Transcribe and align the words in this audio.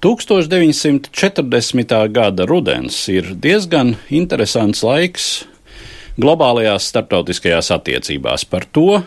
1940. 0.00 2.08
gada 2.08 2.46
rudens 2.46 3.08
ir 3.10 3.34
diezgan 3.34 3.96
interesants 4.14 4.84
laiks 4.86 5.24
globālajās 6.22 6.86
starptautiskajās 6.92 7.72
attiecībās. 7.74 8.44
Par 8.46 8.62
to, 8.70 9.02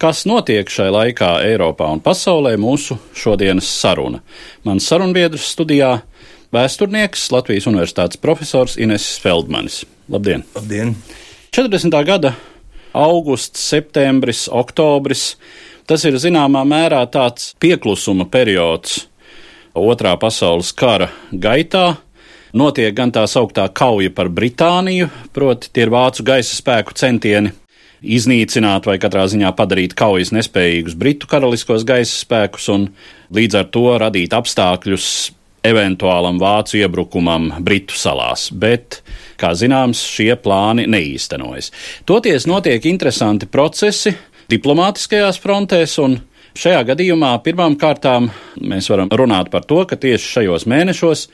kas 0.00 0.24
notiek 0.24 0.64
šai 0.72 0.88
laikā 0.94 1.44
Eiropā 1.44 1.90
un 1.92 2.00
pasaulē, 2.00 2.54
mūsu 2.56 2.96
šodienas 3.12 3.68
saruna. 3.68 4.22
Mans 4.64 4.88
sarunbiedrs 4.88 5.44
studijā- 5.52 6.00
vēsturnieks, 6.56 7.28
Latvijas 7.32 7.68
Universitātes 7.68 8.16
profesors 8.16 8.80
Ines 8.80 9.20
Feldmanis. 9.20 9.84
Labdien! 10.08 10.44
Labdien! 10.54 10.96
40. 11.52 12.04
gada 12.04 12.34
augusts, 12.94 13.60
septembris, 13.60 14.48
oktobris 14.48 15.36
Tas 15.90 16.04
ir 16.06 16.14
zināmā 16.22 16.60
mērā 16.62 17.00
tāds 17.10 17.48
pieklusuma 17.58 18.22
periods 18.30 19.08
Otrā 19.74 20.16
pasaules 20.18 20.72
kara 20.74 21.10
gaitā. 21.30 22.00
Notiek 22.50 22.94
gan 22.96 23.12
tā 23.14 23.22
sauktā 23.30 23.68
kauja 23.70 24.10
par 24.10 24.26
Britāniju, 24.34 25.06
proti, 25.32 25.70
tie 25.70 25.84
ir 25.86 25.92
vācu 25.94 26.24
gaisa 26.26 26.56
spēku 26.58 26.96
centieni 26.98 27.52
iznīcināt 28.00 28.88
vai 28.88 28.96
katrā 28.98 29.26
ziņā 29.30 29.52
padarīt 29.54 29.94
kaujas 29.94 30.32
nespējīgus 30.34 30.96
britu 30.98 31.28
karaliskos 31.30 31.84
gaisa 31.86 32.16
spēkus 32.24 32.70
un 32.72 32.88
līdz 33.36 33.60
ar 33.60 33.68
to 33.70 33.84
radīt 34.00 34.34
apstākļus 34.34 35.06
eventuālam 35.66 36.38
vācu 36.40 36.78
iebrukumam 36.80 37.50
Britu 37.60 37.96
salās, 37.98 38.48
bet, 38.50 39.02
kā 39.40 39.52
zināms, 39.52 40.00
šie 40.08 40.32
plāni 40.40 40.86
neīstenojas. 40.88 41.70
Toties 42.08 42.48
notiek 42.48 42.86
interesanti 42.88 43.48
procesi, 43.50 44.14
diplomātiskajās 44.50 45.40
frontēs, 45.42 45.98
un 46.02 46.16
šajā 46.58 46.82
gadījumā 46.92 47.34
pirmām 47.44 47.76
kārtām 47.80 48.30
mēs 48.60 48.90
varam 48.90 49.10
runāt 49.12 49.50
par 49.52 49.66
to, 49.68 49.82
ka 49.86 49.98
tieši 50.00 50.34
šajos 50.36 50.66
mēnešos 50.70 51.26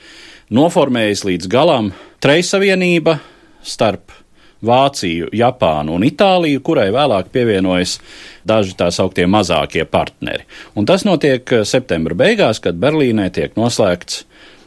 noformējas 0.53 1.25
līdz 1.27 1.49
galam 1.51 1.91
trejsavienība 2.23 3.19
starp 3.65 4.13
Vāciju, 4.57 5.27
Japānu 5.37 5.93
un 5.99 6.05
Itāliju, 6.07 6.63
kurai 6.65 6.87
vēlāk 6.89 7.27
pievienojas 7.29 7.99
daži 8.47 8.73
tā 8.79 8.87
sauktie 8.89 9.27
mazākie 9.29 9.85
partneri. 9.85 10.47
Un 10.73 10.87
tas 10.89 11.05
notiek 11.05 11.45
septembra 11.61 12.17
beigās, 12.17 12.57
kad 12.63 12.79
Berlīnē 12.81 13.29
tiek 13.35 13.53
noslēgts 13.59 14.23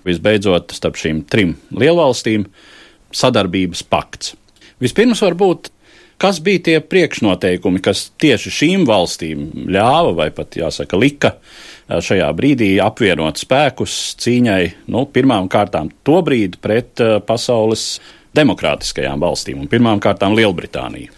visbeidzot 0.07 0.77
starp 0.77 1.01
šīm 1.01 1.25
trim 1.27 1.57
lielvalstīm 1.75 2.47
sadarbības 3.11 3.83
pakts. 3.91 4.37
Vispirms 4.81 5.21
varbūt 5.27 5.73
Kas 6.21 6.37
bija 6.45 6.61
tie 6.61 6.81
priekšnoteikumi, 6.85 7.81
kas 7.81 8.11
tieši 8.21 8.51
šīm 8.53 8.83
valstīm 8.89 9.71
ļāva 9.73 10.13
vai 10.19 10.27
pat 10.37 10.59
jāsaka 10.59 10.99
lika 11.01 11.31
šajā 11.89 12.27
brīdī 12.37 12.75
apvienot 12.85 13.41
spēkus 13.41 13.95
cīņai, 14.21 14.65
nu, 14.93 15.07
pirmām 15.09 15.49
kārtām 15.49 15.89
to 16.05 16.19
brīdi 16.27 16.61
pret 16.61 17.01
pasaules 17.25 17.87
demokrātiskajām 18.37 19.25
valstīm 19.25 19.65
un 19.65 19.73
pirmām 19.73 20.03
kārtām 20.03 20.37
Lielbritāniju? 20.37 21.17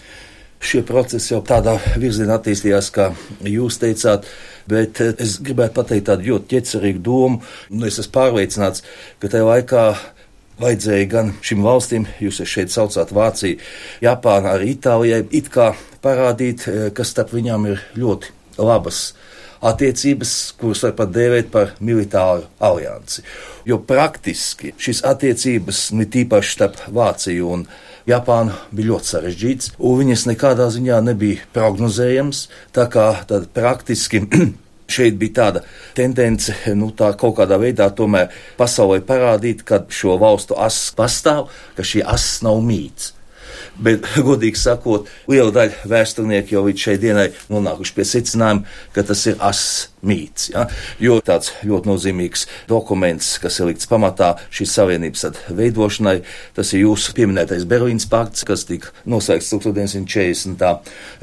Šie 0.62 0.84
procesi 0.86 1.32
jau 1.32 1.40
tādā 1.42 1.74
virzienā 1.98 2.36
attīstījās, 2.38 2.92
kā 2.94 3.08
jūs 3.50 3.80
teicāt, 3.82 4.28
bet 4.70 5.00
es 5.02 5.40
gribētu 5.42 5.80
pateikt 5.80 6.06
tādu 6.12 6.28
ļoti 6.28 6.52
ķecerīgu 6.54 7.02
domu. 7.02 7.40
Nu, 7.74 7.88
es 7.88 7.98
esmu 7.98 8.14
pārliecināts, 8.14 8.84
ka 9.19 9.32
tajā 9.32 9.48
laikā 9.48 9.86
vajadzēja 10.62 11.08
gan 11.10 11.32
šīm 11.44 11.64
valstīm, 11.66 12.06
jūs 12.22 12.42
šeit 12.48 12.72
saucāt 12.72 13.12
Vāciju, 13.14 13.60
Japānu, 14.04 14.52
arī 14.54 14.72
Itālijai, 14.76 15.26
it 15.34 15.50
kā 15.52 15.72
parādīt, 16.02 16.68
eh, 16.68 16.90
ka 16.94 17.04
starp 17.04 17.34
viņām 17.34 17.68
ir 17.72 17.82
ļoti 17.96 18.32
labas 18.58 19.12
attiecības, 19.62 20.54
kuras 20.58 20.82
var 20.82 20.92
pat 20.98 21.12
dēvēt 21.14 21.50
par 21.50 21.72
militāru 21.80 22.48
aliansi. 22.60 23.22
Jo 23.64 23.78
praktiski 23.78 24.74
šīs 24.78 25.04
attiecības, 25.06 25.92
ne 25.92 26.04
tīpaši 26.04 26.56
starp 26.56 26.82
Vāciju 26.90 27.52
un 27.54 27.66
Japānu, 28.06 28.56
bija 28.74 28.90
ļoti 28.90 29.10
sarežģītas, 29.12 29.70
un 29.78 30.00
viņas 30.00 30.26
nekādā 30.26 30.66
ziņā 30.74 30.98
nebija 31.06 31.44
prognozējamas. 31.54 32.48
Tā 32.74 32.88
kā 32.90 33.06
tad 33.30 33.46
praktiski 33.54 34.24
šeit 34.92 35.16
bija 35.20 35.36
tāda 35.41 35.64
tendence, 35.97 36.54
nu, 36.78 36.91
tā 36.97 37.12
kaut 37.19 37.38
kādā 37.41 37.58
veidā 37.60 37.88
tomēr 37.97 38.32
pasaulē 38.58 39.00
parādīt, 39.08 39.64
ka 39.69 39.82
šo 39.92 40.19
valstu 40.20 40.58
ass 40.58 40.92
pastāv, 40.97 41.50
ka 41.76 41.86
šī 41.86 42.04
ass 42.14 42.41
nav 42.47 42.60
mīts. 42.64 43.12
Bet, 43.82 44.06
godīgi 44.28 44.58
sakot, 44.60 45.08
liela 45.31 45.52
daļa 45.54 45.88
vēsturnieku 45.92 46.56
jau 46.56 46.66
līdz 46.66 46.86
šai 46.88 46.98
dienai 47.02 47.31
nonākuši 47.52 47.97
pie 47.97 48.08
secinājuma, 48.08 48.69
ka 48.92 49.06
tas 49.08 49.26
ir 49.31 49.41
ass 49.41 49.91
mīts. 50.06 50.50
Ja? 50.52 50.66
Jo 51.02 51.18
tāds 51.24 51.52
ļoti 51.66 51.90
nozīmīgs 51.90 52.46
dokuments, 52.70 53.36
kas 53.42 53.60
ir 53.60 53.70
likts 53.70 53.88
pamatā 53.90 54.34
šīs 54.54 54.74
savienības 54.78 55.26
veidošanai, 55.54 56.16
tas 56.56 56.72
ir 56.74 56.84
jūsu 56.86 57.14
pieminētais 57.16 57.66
Berlīnas 57.70 58.08
pakts, 58.10 58.46
kas 58.48 58.66
tika 58.68 58.92
noslēgts 59.08 59.52
1940. 59.54 60.66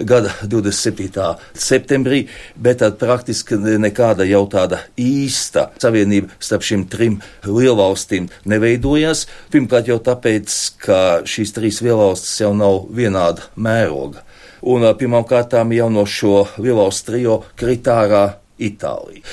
gada 0.09 0.33
27. 0.43 1.27
septembrī, 1.53 2.23
bet 2.55 2.81
tad 2.83 2.99
praktiski 3.01 3.59
nekāda 3.59 4.27
jau 4.29 4.45
tāda 4.51 4.83
īsta 4.99 5.69
savienība 5.81 6.31
starp 6.39 6.65
šīm 6.65 6.87
trim 6.91 7.19
lielvalstīm 7.47 8.29
neveidojās. 8.49 9.25
Pirmkārt 9.51 9.91
jau 9.91 9.99
tāpēc, 10.03 10.55
ka 10.85 10.99
šīs 11.27 11.55
trīs 11.55 11.83
lielvalstis 11.85 12.39
jau 12.43 12.53
nav 12.57 12.85
vienāda 12.95 13.49
mēroga. 13.59 14.23
Un 14.59 14.83
pirmām 14.99 15.23
kārtām 15.27 15.71
jau 15.71 15.87
no 15.91 16.03
šo 16.03 16.43
lielvalstu 16.59 17.11
trio 17.11 17.35
kritārā 17.59 18.23
Itāliju. 18.59 19.23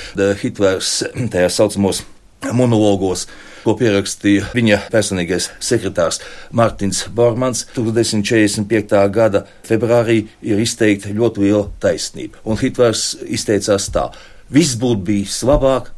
Hitlers 0.41 1.01
tajā 1.33 1.51
saucamos 1.53 2.03
monologos 2.53 3.27
ko 3.67 3.73
pierakstīja 3.75 4.53
viņa 4.55 4.77
personīgais 4.93 5.49
sekretārs 5.63 6.21
Mārtiņš 6.55 7.03
Bormans. 7.15 7.65
1945. 7.75 9.01
gada 9.11 9.43
februārī 9.67 10.21
ir 10.45 10.61
izteikta 10.63 11.11
ļoti 11.11 11.43
liela 11.43 11.65
taisnība. 11.83 12.39
Un 12.47 12.59
Hitlers 12.61 13.09
izteicās 13.27 13.89
tā: 13.91 14.07
viss 14.53 14.77
būtu 14.79 15.03
bijis 15.09 15.41
labāk, 15.47 15.91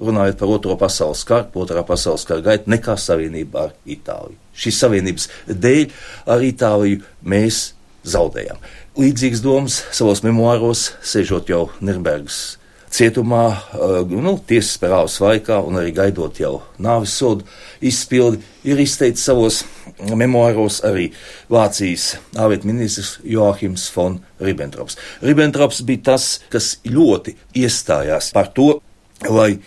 runājot 0.00 0.40
par 0.40 0.54
Otro 0.54 0.78
pasaules 0.80 1.26
karu, 1.28 1.50
Otrā 1.60 1.84
pasaules 1.84 2.24
kara 2.28 2.44
gaitu, 2.46 2.72
nekā 2.72 2.96
savienībā 2.96 3.66
ar 3.68 3.76
Itāliju. 3.84 4.38
Šīs 4.56 4.80
savienības 4.80 5.28
dēļ 5.50 5.84
ar 6.32 6.48
Itāliju 6.48 7.04
mēs 7.20 7.60
zaudējām. 8.08 8.56
Līdzīgas 8.98 9.38
domas 9.44 9.76
savos 9.94 10.24
memoāros, 10.26 10.88
sēžot 11.06 11.50
jau 11.52 11.68
Nirnbergas 11.78 12.56
cietumā, 12.90 13.44
eh, 13.54 14.00
nu, 14.10 14.32
tiesas 14.46 14.80
parāvas 14.82 15.20
laikā 15.22 15.60
un 15.62 15.78
arī 15.78 15.92
gaidot 15.94 16.40
jau 16.40 16.62
nāvis 16.82 17.14
sodu 17.14 17.46
izpildi, 17.80 18.42
ir 18.64 18.82
izteicis 18.82 19.22
savos 19.24 19.60
memoāros 20.00 20.80
arī 20.82 21.12
Vācijas 21.48 22.16
ārlietu 22.34 22.66
ministrs 22.66 23.18
Joachims 23.22 23.86
von 23.94 24.18
Ribbentrops. 24.40 24.98
Ribbentrops 25.22 25.84
bija 25.86 26.10
tas, 26.10 26.40
kas 26.50 26.78
ļoti 26.84 27.36
iestājās 27.54 28.32
par 28.34 28.50
to, 28.56 28.80
lai 29.28 29.60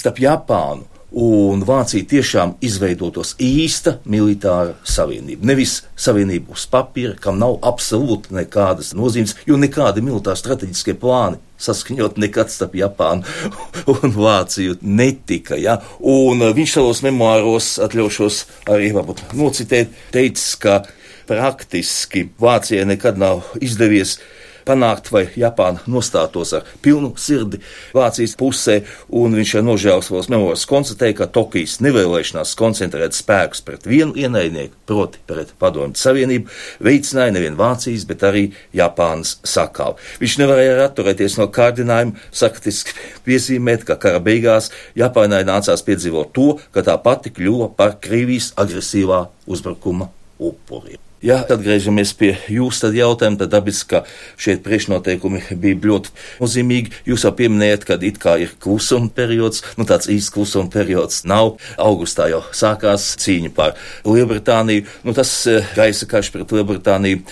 starp 0.00 0.16
Japānu 0.16 0.88
un 1.12 1.62
Vācija 1.66 2.06
tiešām 2.08 2.56
izveidotos 2.64 3.34
īsta 3.42 3.98
militāra 4.08 4.74
savienība. 4.88 5.46
Nevis 5.52 5.80
savienība 5.98 6.56
uz 6.56 6.66
papīra, 6.70 7.14
kam 7.20 7.38
nav 7.40 7.58
absolūti 7.68 8.34
nekādas 8.36 8.92
nozīmes, 8.96 9.36
jo 9.46 9.58
nekādi 9.60 10.04
militāri 10.04 10.40
strateģiskie 10.40 10.96
plāni 11.00 11.40
saskaņot 11.62 12.18
nekad 12.18 12.50
starp 12.50 12.74
Japānu 12.74 13.22
un 13.94 14.14
Vāciju 14.16 14.78
netika. 14.82 15.58
Ja? 15.60 15.78
Un 15.98 16.42
uh, 16.42 16.50
viņš 16.56 16.76
savos 16.78 17.02
memoāros 17.06 17.76
atļaušos 17.84 18.42
arī 18.72 18.90
varbūt 18.96 19.24
nocitēt, 19.38 19.94
teicis, 20.14 20.56
ka 20.62 20.82
praktiski 21.28 22.26
Vācijai 22.42 22.86
nekad 22.88 23.20
nav 23.20 23.44
izdevies 23.62 24.18
panākt, 24.66 25.10
vai 25.12 25.24
Japāna 25.38 25.82
nostātos 25.90 26.52
ar 26.56 26.66
pilnu 26.84 27.12
sirdi 27.20 27.60
Vācijas 27.96 28.34
pusē, 28.38 28.80
un 29.08 29.36
viņš 29.36 29.54
ar 29.58 29.66
nožēlu 29.66 30.04
savos 30.06 30.30
memoāros 30.32 30.64
konstatēja, 30.70 31.18
ka 31.20 31.30
Tokijas 31.34 31.78
nevēlēšanās 31.84 32.54
koncentrēt 32.58 33.16
spēkus 33.16 33.64
pret 33.66 33.86
vienu 33.88 34.16
ienaidnieku, 34.18 34.76
proti 34.88 35.22
pret 35.28 35.52
Padomju 35.62 36.00
Savienību, 36.00 36.50
veicināja 36.84 37.36
nevien 37.36 37.58
Vācijas, 37.58 38.06
bet 38.08 38.24
arī 38.28 38.46
Japānas 38.76 39.36
sakāvu. 39.46 40.00
Viņš 40.22 40.38
nevarēja 40.42 40.80
atturēties 40.86 41.38
no 41.40 41.48
kārdinājuma, 41.52 42.16
saktiski 42.32 42.96
piezīmēt, 43.26 43.86
ka 43.88 43.98
kara 44.00 44.22
beigās 44.22 44.70
Japānai 44.98 45.44
nācās 45.48 45.84
piedzīvot 45.86 46.34
to, 46.36 46.50
ka 46.74 46.84
tā 46.86 46.98
pati 47.02 47.34
kļuva 47.34 47.72
par 47.76 47.98
Krievijas 48.02 48.52
agresīvā 48.60 49.24
uzbrukuma 49.46 50.10
upuriem. 50.42 51.11
Ja 51.22 51.36
atgriežamies 51.46 52.10
pie 52.18 52.32
jūsu 52.50 52.90
jautājuma, 52.96 53.38
tad 53.38 53.52
dabiski, 53.52 53.86
ka 53.92 54.00
šeit 54.42 54.64
priekšnoteikumi 54.64 55.44
bija 55.62 55.78
ļoti 55.86 56.10
nozīmīgi. 56.40 56.90
Jūs 57.06 57.26
jau 57.28 57.30
pieminējat, 57.38 57.86
ka 57.86 57.98
it 58.02 58.18
kā 58.22 58.34
ir 58.42 58.56
klusuma 58.62 59.06
periods, 59.14 59.62
nu 59.78 59.86
tāds 59.86 60.10
īsts 60.10 60.34
klusuma 60.34 60.66
periods 60.72 61.22
nav. 61.22 61.54
Augustā 61.78 62.26
jau 62.32 62.42
sākās 62.50 63.12
cīņa 63.22 63.54
par 63.54 63.78
Lielbritāniju. 64.02 64.88
Nu, 65.06 65.14
tas 65.14 65.30
eh, 65.46 65.62
gaisa 65.78 66.10
karš 66.10 66.32
pret 66.34 66.58
Lielbritāniju 66.58 67.22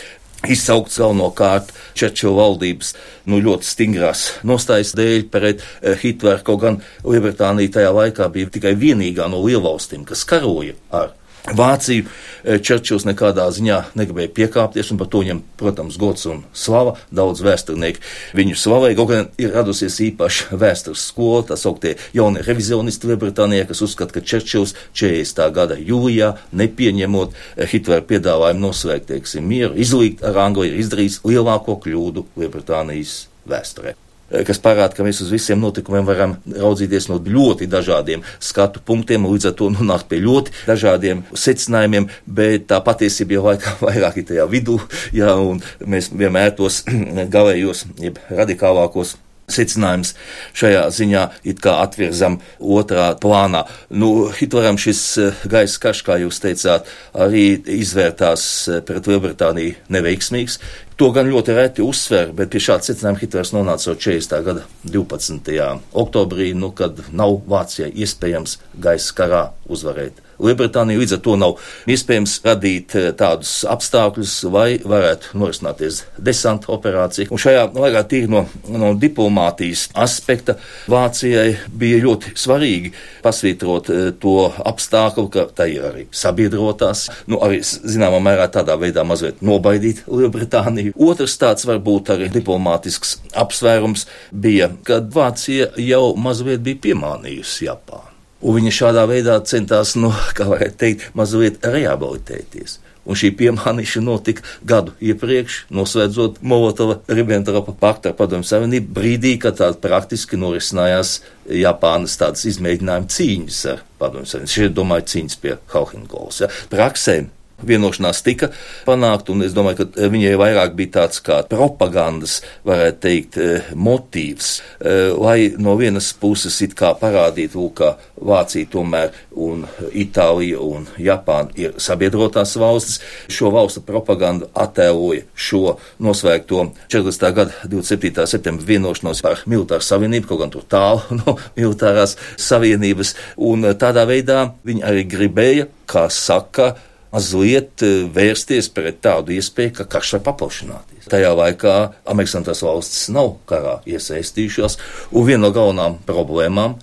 izsaukts 0.48 0.96
galvenokārt 1.00 1.74
Čečila 1.98 2.38
valdības 2.38 2.94
nu, 3.28 3.42
ļoti 3.42 3.66
stingrās 3.66 4.26
nostājas 4.46 4.94
dēļ 4.96 5.26
pret 5.34 5.64
eh, 5.82 5.98
Hitleru, 5.98 6.44
kaut 6.46 6.62
gan 6.62 6.82
Lielbritānija 7.02 7.80
tajā 7.80 7.90
laikā 7.96 8.30
bija 8.32 8.54
tikai 8.54 8.78
vienīgā 8.78 9.26
no 9.32 9.42
lielvalstīm, 9.42 10.06
kas 10.08 10.22
karoja 10.30 10.78
ar 10.94 11.16
Vāciju 11.48 12.04
eh, 12.04 12.58
Čerčils 12.60 13.06
nekādā 13.08 13.46
ziņā 13.54 13.78
negribēja 13.96 14.32
piekāpties, 14.36 14.90
un 14.92 15.00
par 15.00 15.08
to 15.12 15.22
viņam, 15.22 15.40
protams, 15.60 15.96
gods 16.00 16.26
un 16.30 16.42
slava. 16.52 16.96
Daudz 17.14 17.40
vēsturnieku 17.44 18.02
viņu 18.36 18.58
slavēja. 18.60 18.98
Kaut 18.98 19.10
gan 19.12 19.30
ir 19.40 19.54
radusies 19.56 19.96
īpaša 20.04 20.58
vēstures 20.60 21.06
skola, 21.10 21.46
tā 21.48 21.56
sauktie 21.60 21.96
jaunie 22.16 22.44
revizionisti 22.44 23.08
Lielbritānijā, 23.10 23.64
kas 23.70 23.82
uzskata, 23.86 24.18
ka 24.18 24.24
Čerčils 24.24 24.76
40. 24.92 25.42
gada 25.56 25.80
jūlijā, 25.80 26.34
nepieņemot 26.60 27.34
eh, 27.34 27.64
Hitlera 27.70 28.04
piedāvājumu 28.04 28.66
nosvēgt, 28.68 29.08
teiksim, 29.14 29.48
mieru, 29.48 29.74
izlīgt 29.80 30.24
ar 30.26 30.44
Angliju, 30.44 30.74
ir 30.74 30.84
izdarījis 30.84 31.22
lielāko 31.24 31.80
kļūdu 31.80 32.28
Lielbritānijas 32.36 33.24
vēsturē. 33.48 33.96
Eh, 34.30 34.44
kas 34.46 34.60
parāda, 34.62 34.94
ka 34.94 35.04
mēs 35.06 35.20
uz 35.24 35.30
visiem 35.32 35.58
notikumiem 35.60 36.06
varam 36.06 36.36
raudzīties 36.46 37.08
no 37.10 37.18
ļoti 37.18 37.66
dažādiem 37.70 38.22
skatu 38.38 38.82
punktiem 38.86 39.26
un 39.26 39.34
līdz 39.34 39.50
ar 39.50 39.56
to 39.58 39.70
nonākt 39.74 40.06
pie 40.10 40.20
ļoti 40.22 40.54
dažādiem 40.68 41.24
secinājumiem, 41.34 42.06
bet 42.26 42.68
tā 42.70 42.78
patiesība 42.86 43.38
jau 43.38 43.48
laikā 43.48 43.74
vairāk 43.86 44.20
ir 44.22 44.28
tajā 44.30 44.46
vidū, 44.50 44.78
jā, 45.16 45.34
un 45.34 45.62
mēs 45.82 46.12
vienmēr 46.14 46.54
tos 46.58 46.84
galējos, 47.34 47.88
jeb 47.98 48.22
radikālākos 48.30 49.16
secinājums 49.50 50.14
šajā 50.56 50.84
ziņā 50.94 51.24
it 51.50 51.60
kā 51.62 51.76
atvirzam 51.84 52.38
otrā 52.60 53.10
plānā. 53.20 53.64
Nu, 53.90 54.30
Hitleram 54.36 54.78
šis 54.80 55.02
eh, 55.18 55.42
gaisa 55.50 55.82
karš, 55.82 56.04
kā 56.06 56.20
jūs 56.22 56.40
teicāt, 56.42 56.88
arī 57.14 57.44
izvērtās 57.80 58.46
eh, 58.68 58.84
pret 58.86 59.10
Lielbritāniju 59.10 59.90
neveiksmīgs. 59.92 60.60
To 61.00 61.06
gan 61.16 61.30
ļoti 61.32 61.54
reti 61.56 61.80
uzsver, 61.80 62.34
bet 62.36 62.50
pie 62.52 62.60
šāda 62.60 62.84
secinājuma 62.84 63.20
Hitlers 63.22 63.54
nonāca 63.56 63.86
jau 63.86 63.94
40. 63.96 64.42
gada 64.44 64.66
12. 64.84 65.54
oktobrī, 65.96 66.50
nu, 66.52 66.68
kad 66.76 67.00
nav 67.16 67.38
Vācijai 67.48 67.88
iespējams 68.04 68.58
gaisa 68.84 69.14
karā 69.16 69.38
uzvarēt. 69.64 70.20
Lielbritānija 70.40 71.00
līdz 71.00 71.16
ar 71.16 71.22
to 71.24 71.36
nav 71.40 71.56
iespējams 71.90 72.36
radīt 72.46 72.96
eh, 72.98 73.08
tādus 73.16 73.60
apstākļus, 73.68 74.36
lai 74.52 74.68
varētu 74.84 75.38
norisināties 75.40 76.04
desanta 76.18 76.72
operācija. 76.74 77.30
Un 77.30 77.42
šajā 77.42 77.66
laikā 77.76 78.04
tīri 78.10 78.30
no, 78.32 78.44
no 78.70 78.92
diplomātijas 79.00 79.88
aspekta 79.98 80.56
Vācijai 80.90 81.56
bija 81.80 82.00
ļoti 82.04 82.34
svarīgi 82.38 82.94
pasvītrot 83.24 83.92
eh, 83.92 84.06
to 84.22 84.36
apstākļu, 84.72 85.26
ka 85.32 85.46
tai 85.56 85.70
ir 85.76 85.88
arī 85.90 86.06
sabiedrotās, 86.14 87.08
nu 87.30 87.42
arī 87.44 87.60
zināmā 87.64 88.22
mērā 88.24 88.48
tādā 88.52 88.78
veidā 88.80 89.04
mazliet 89.06 89.42
nobaidīt 89.44 90.04
Lielbritāniju 90.10 90.94
Otrs 91.00 91.38
tāds 91.40 91.64
varbūt 91.68 92.12
arī 92.14 92.28
diplomātisks 92.32 93.16
apsvērums 93.40 94.06
bija, 94.30 94.68
kad 94.86 95.08
Vācija 95.14 95.70
jau 95.80 96.14
mazliet 96.20 96.64
bija 96.66 96.82
piemānījusi 96.88 97.68
Japānu. 97.70 98.09
Un 98.40 98.56
viņa 98.56 98.72
šādā 98.72 99.04
veidā 99.10 99.36
centās, 99.44 99.96
nu, 100.00 100.12
kā 100.36 100.46
varētu 100.48 100.80
teikt, 100.80 101.10
mazliet 101.18 101.60
rehabilitēties. 101.64 102.78
Un 103.08 103.16
šī 103.16 103.30
piemānīšana 103.38 104.04
notika 104.06 104.44
gadu 104.68 104.92
iepriekš, 105.02 105.64
noslēdzot 105.72 106.42
Molotova-Ribbentropa 106.46 107.74
paktu 107.80 108.10
ar 108.10 108.16
Padomju 108.18 108.46
Savienību, 108.46 108.92
brīdī, 108.96 109.34
kad 109.40 109.56
tā 109.58 109.70
praktiski 109.82 110.38
norisinājās 110.40 111.16
Japānas 111.62 112.18
tādas 112.20 112.44
izmēģinājuma 112.52 113.10
cīņas 113.16 113.60
ar 113.72 113.82
Padomju 114.00 114.32
Savienību. 114.34 114.54
Šeit 114.54 114.76
domāju 114.76 115.08
cīņas 115.14 115.40
pie 115.42 115.56
Hauhengols. 115.72 116.42
Ja. 116.44 116.50
Praksē 116.72 117.22
vienošanās 117.66 118.22
tika 118.26 118.50
panākt, 118.86 119.30
un 119.32 119.44
es 119.46 119.54
domāju, 119.56 119.82
ka 119.82 120.02
eh, 120.02 120.10
viņai 120.12 120.34
vairāk 120.40 120.74
bija 120.78 120.94
tāds 121.00 121.22
kā 121.24 121.40
propagandas, 121.48 122.40
varētu 122.66 123.00
teikt, 123.04 123.38
eh, 123.40 123.70
motīvs, 123.74 124.50
eh, 124.80 125.10
lai 125.16 125.52
no 125.58 125.76
vienas 125.80 126.12
puses 126.12 126.60
it 126.62 126.76
kā 126.78 126.92
parādītu, 126.98 127.68
ka 127.74 127.96
Vācija 128.20 128.68
tomēr 128.68 129.14
un 129.32 129.64
Itālija 129.96 130.60
un 130.60 130.86
Japāna 131.00 131.54
ir 131.56 131.72
sabiedrotās 131.80 132.52
valstis. 132.60 133.00
Šo 133.32 133.48
valstu 133.54 133.80
propaganda 133.80 134.50
attēloja 134.54 135.24
šo 135.34 135.76
nosvēgto 136.00 136.66
40. 136.92 137.32
gada 137.34 137.52
27. 137.64 138.26
septembra 138.26 138.66
vienošanos 138.66 139.22
par 139.24 139.40
militāru 139.46 139.86
savienību, 139.86 140.28
kaut 140.28 140.42
gan 140.44 140.52
tur 140.52 140.66
tālu 140.68 141.00
no 141.22 141.36
militārās 141.56 142.16
savienības, 142.36 143.14
un 143.36 143.72
tādā 143.80 144.04
veidā 144.08 144.50
viņi 144.66 144.84
arī 144.86 145.06
gribēja, 145.08 145.68
kā 145.90 146.06
saka, 146.12 146.74
mazliet 147.12 147.84
eh, 147.86 148.04
vērsties 148.14 148.70
pret 148.74 149.00
tādu 149.04 149.34
iespēju, 149.36 149.74
ka 149.80 149.88
karš 149.96 150.16
var 150.18 150.24
paplašināties. 150.30 151.08
Tajā 151.10 151.32
laikā 151.36 151.76
Amerikas 152.10 152.62
valstis 152.66 153.08
nav 153.14 153.34
karā 153.50 153.80
iesaistījušās, 153.88 154.78
un 155.10 155.26
viena 155.28 155.48
no 155.48 155.54
galvenām 155.54 155.98
problēmām 156.08 156.78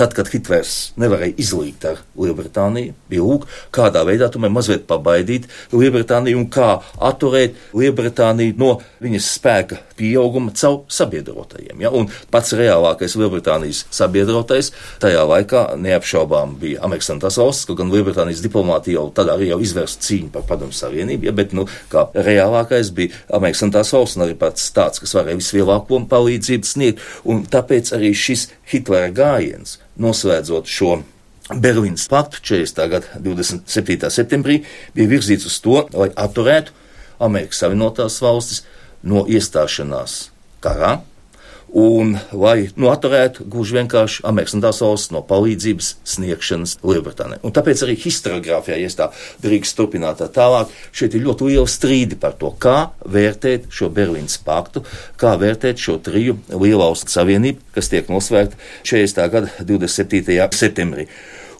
Tad, 0.00 0.14
kad 0.16 0.30
Hitlers 0.32 0.94
nevarēja 0.96 1.34
izlīgt 1.42 1.84
ar 1.84 1.98
Lielbritāniju, 2.16 2.94
bija 3.12 3.24
lūk, 3.26 3.42
kādā 3.76 4.00
veidā 4.08 4.30
tomēr 4.32 4.48
mazliet 4.54 4.86
pabaidīt 4.88 5.44
Lielbritāniju 5.76 6.38
un 6.40 6.46
kā 6.48 6.70
atturēt 6.96 7.58
Lielbritāniju 7.76 8.56
no 8.56 8.70
viņas 9.04 9.26
spēka 9.36 9.82
pieauguma 9.98 10.54
caur 10.56 10.86
sabiedrotajiem. 10.88 11.82
Ja? 11.84 11.92
Un 11.92 12.08
pats 12.32 12.54
reālākais 12.56 13.18
Lielbritānijas 13.20 13.82
sabiedrotais 13.92 14.70
tajā 15.04 15.26
laikā 15.28 15.66
neapšaubām 15.84 16.56
bija 16.62 16.80
Amerikas 16.88 17.10
Savienotās 17.10 17.36
valsts, 17.42 17.68
kaut 17.68 17.82
gan 17.82 17.92
Lielbritānijas 17.92 18.40
diplomātija 18.46 18.96
jau 18.96 19.04
tad 19.20 19.34
arī 19.34 19.50
jau 19.50 19.60
izvērsta 19.60 20.06
cīņu 20.06 20.32
par 20.32 20.48
padomu 20.48 20.72
savienību, 20.80 21.28
ja? 21.28 21.36
bet, 21.36 21.52
nu, 21.52 21.66
kā 21.92 22.06
reālākais 22.16 22.94
bija 22.96 23.20
Amerikas 23.36 23.60
Savienotās 23.66 23.92
valsts 23.98 24.16
un 24.16 24.24
arī 24.30 24.38
pats 24.40 24.72
tāds, 24.72 25.04
kas 25.04 25.12
varēja 25.18 25.42
vislielāko 25.42 26.00
palīdzību 26.08 26.72
sniegt, 26.72 27.04
un 27.28 27.44
tāpēc 27.52 27.92
arī 28.00 28.14
šis 28.16 28.48
Hitlera 28.72 29.12
gājiens 29.12 29.76
noslēdzot 29.98 30.70
šo 30.70 31.00
Berlīnas 31.50 32.06
paktu 32.10 32.38
40. 32.52 32.88
gada 32.92 33.20
27. 33.24 34.10
septembrī, 34.14 34.60
bija 34.94 35.10
virzīts 35.10 35.48
uz 35.48 35.56
to, 35.64 35.80
lai 35.96 36.12
atturētu 36.14 36.76
Amerikas 37.20 37.64
Savienotās 37.64 38.20
valstis 38.22 38.62
no 39.02 39.24
iestāšanās 39.26 40.28
karā 40.62 41.00
un 41.76 42.16
lai 42.34 42.68
nu, 42.74 42.88
atturētu 42.90 43.46
gluži 43.50 43.76
vienkārši 43.78 44.24
Amerikas 44.28 44.80
valsts 44.82 45.12
no 45.14 45.22
palīdzības 45.26 45.90
sniegšanas 46.08 46.76
Lielbritānijai. 46.86 47.40
Un 47.46 47.54
tāpēc 47.54 47.84
arī 47.86 47.96
historiografijā, 48.00 48.78
ja 48.80 48.92
tā 48.98 49.10
drīkst 49.44 49.78
turpināt 49.78 50.20
tā 50.20 50.30
tālāk, 50.34 50.72
šeit 50.92 51.14
ir 51.14 51.26
ļoti 51.28 51.50
liela 51.50 51.66
strīdi 51.70 52.18
par 52.20 52.36
to, 52.40 52.52
kā 52.58 52.90
vērtēt 53.06 53.70
šo 53.74 53.90
Berlīnas 53.94 54.40
paktu, 54.44 54.84
kā 55.20 55.36
vērtēt 55.40 55.80
šo 55.80 55.98
triju 56.02 56.38
lielvalstu 56.50 57.12
savienību, 57.14 57.62
kas 57.76 57.92
tiek 57.92 58.10
noslēgta 58.10 58.58
40. 58.82 59.28
gada 59.30 59.52
27. 59.62 60.50
septembrī 60.58 61.06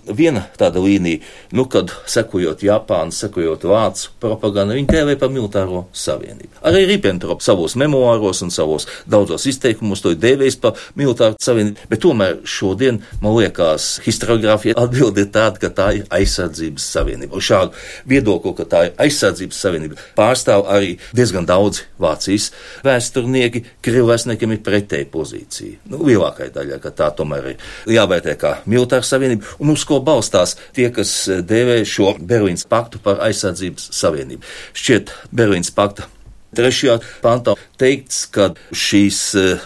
viena 0.09 0.45
tāda 0.59 0.80
līnija, 0.83 1.21
nu, 1.57 1.66
kad 1.71 1.92
sekojot 2.11 2.62
Japānas, 2.64 3.21
sekojot 3.25 3.64
Vācu 3.69 4.11
propagandai, 4.23 4.78
viņi 4.80 4.90
tēvē 4.90 5.16
par 5.21 5.33
militāro 5.33 5.85
savienību. 5.97 6.61
Arī 6.66 6.85
Ribbentrop 6.88 7.45
savos 7.45 7.76
memoāros 7.80 8.42
un 8.45 8.52
savos 8.54 8.87
daudzos 9.11 9.47
izteikumos 9.50 10.02
to 10.04 10.14
ir 10.14 10.21
dēvējis 10.23 10.59
par 10.62 10.78
militāru 10.99 11.38
savienību, 11.42 11.88
bet 11.90 12.02
tomēr 12.04 12.38
šodien, 12.49 13.00
man 13.23 13.37
liekas, 13.38 13.92
historiografija 14.07 14.78
atbildi 14.80 15.26
ir 15.26 15.30
tāda, 15.35 15.61
ka 15.62 15.73
tā 15.75 15.90
ir 16.00 16.09
aizsardzības 16.14 16.88
savienība. 16.97 17.37
Un 17.37 17.45
šādu 17.45 17.76
viedokli, 18.11 18.54
ka 18.59 18.69
tā 18.71 18.85
ir 18.88 18.97
aizsardzības 19.07 19.62
savienība, 19.66 20.00
pārstāv 20.19 20.66
arī 20.71 20.97
diezgan 21.16 21.49
daudzi 21.49 21.87
Vācijas 22.00 22.50
vēsturnieki, 22.87 23.64
Krievvēstniekiem 23.85 24.54
ir 24.54 24.62
pretēja 24.64 25.09
pozīcija. 25.12 25.80
Nu, 25.90 26.02
lielākai 26.07 26.50
daļai, 26.54 26.80
ka 26.83 26.92
tā 26.95 27.09
tomēr 27.16 27.52
ir 27.52 27.95
jāvērtē 27.97 28.37
kā 28.40 28.52
militāra 28.71 29.07
savienība, 29.07 29.57
un 29.62 29.73
uz 29.73 29.85
ko 29.91 29.99
balstās 30.07 30.55
tie, 30.77 30.89
kas 30.95 31.13
dēvē 31.27 31.83
šo 31.89 32.15
Berlīnas 32.23 32.65
paktu 32.71 33.03
par 33.03 33.21
aizsardzības 33.27 33.91
savienību. 33.99 34.57
Šķiet, 34.79 35.15
Berlīnas 35.35 35.75
pakta 35.75 36.09
Trešajā 36.51 36.97
pantā 37.23 37.55
teikts, 37.79 38.25
ka 38.35 38.49
šīs 38.75 39.21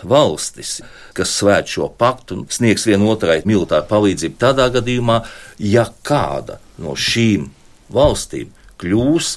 valstis, 0.04 0.82
kas 1.16 1.32
svēt 1.38 1.70
šo 1.72 1.88
paktu, 1.88 2.42
sniegs 2.52 2.84
vienotrai 2.84 3.38
militāru 3.48 3.88
palīdzību 3.88 4.36
tādā 4.40 4.68
gadījumā, 4.74 5.22
ja 5.64 5.86
kāda 6.04 6.58
no 6.76 6.92
šīm 6.92 7.48
valstīm 7.94 8.52
kļūs 8.82 9.30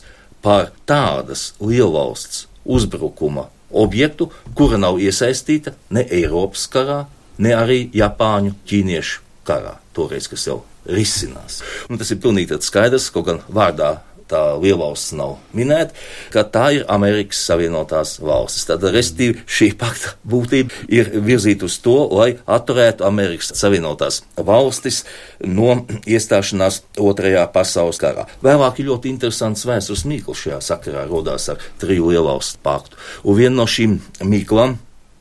par 0.44 0.74
tādas 0.90 1.54
lielvalsts 1.64 2.46
uzbrukuma 2.68 3.48
objektu, 3.72 4.28
kura 4.56 4.80
nav 4.80 5.00
iesaistīta 5.00 5.78
ne 5.96 6.04
Eiropas 6.04 6.68
karā, 6.72 7.06
ne 7.40 7.56
arī 7.56 7.86
Japāņu, 7.96 8.58
ķīniešu 8.68 9.24
karā, 9.48 9.78
toreiz, 9.96 10.28
kas 10.28 10.50
jau 10.50 10.66
risinās. 10.88 11.62
Un 11.92 12.00
tas 12.00 12.12
ir 12.14 12.22
pilnīgi 12.24 12.60
skaidrs, 12.64 13.12
kaut 13.14 13.30
gan 13.30 13.42
vārdā 13.48 13.98
tā 14.28 14.42
lielvalsts 14.60 15.14
nav 15.18 15.38
minēta, 15.56 15.96
ka 16.34 16.44
tā 16.52 16.66
ir 16.78 16.86
Amerikas 16.92 17.40
Savienotās 17.48 18.18
valstis. 18.24 18.68
Tad, 18.70 18.84
respektīvi, 18.94 19.44
šī 19.48 19.70
pakta 19.80 20.16
būtība 20.28 20.84
ir 20.92 21.12
virzīta 21.24 21.68
uz 21.68 21.78
to, 21.84 21.96
lai 22.12 22.30
atturētu 22.44 23.08
Amerikas 23.08 23.54
Savienotās 23.58 24.22
valstis 24.36 25.04
no 25.44 25.80
iestāšanās 26.04 26.82
Otrajā 27.02 27.46
pasaules 27.54 28.02
karā. 28.02 28.28
Vēlāk 28.44 28.82
ir 28.82 28.92
ļoti 28.92 29.14
interesants 29.14 29.66
vēstures 29.68 30.06
mīkls 30.10 30.44
šajā 30.46 30.60
sakarā 30.72 31.08
rodās 31.10 31.48
ar 31.54 31.64
triju 31.82 32.12
lielvalstu 32.12 32.62
paktu. 32.66 33.00
Un 33.24 33.40
viena 33.40 33.56
no 33.62 33.70
šīm 33.70 34.00
mīklām 34.28 34.78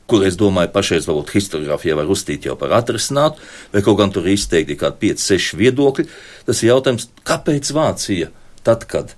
kur 0.07 0.23
es 0.27 0.37
domāju, 0.39 0.71
pašreiz 0.73 1.07
varbūt 1.09 1.33
historiografija 1.35 1.97
var 1.99 2.09
uzstīt 2.11 2.47
jau 2.47 2.55
par 2.59 2.73
atrisinātu, 2.79 3.43
vai 3.73 3.83
kaut 3.85 3.99
gan 3.99 4.13
tur 4.15 4.27
izteikti 4.31 4.79
kādi 4.79 5.11
5, 5.11 5.25
6 5.35 5.59
viedokļi. 5.59 6.07
Tas 6.47 6.63
ir 6.63 6.71
jautājums, 6.71 7.09
kāpēc 7.27 7.71
Vācija 7.75 8.31
tad, 8.67 8.87
kad 8.87 9.13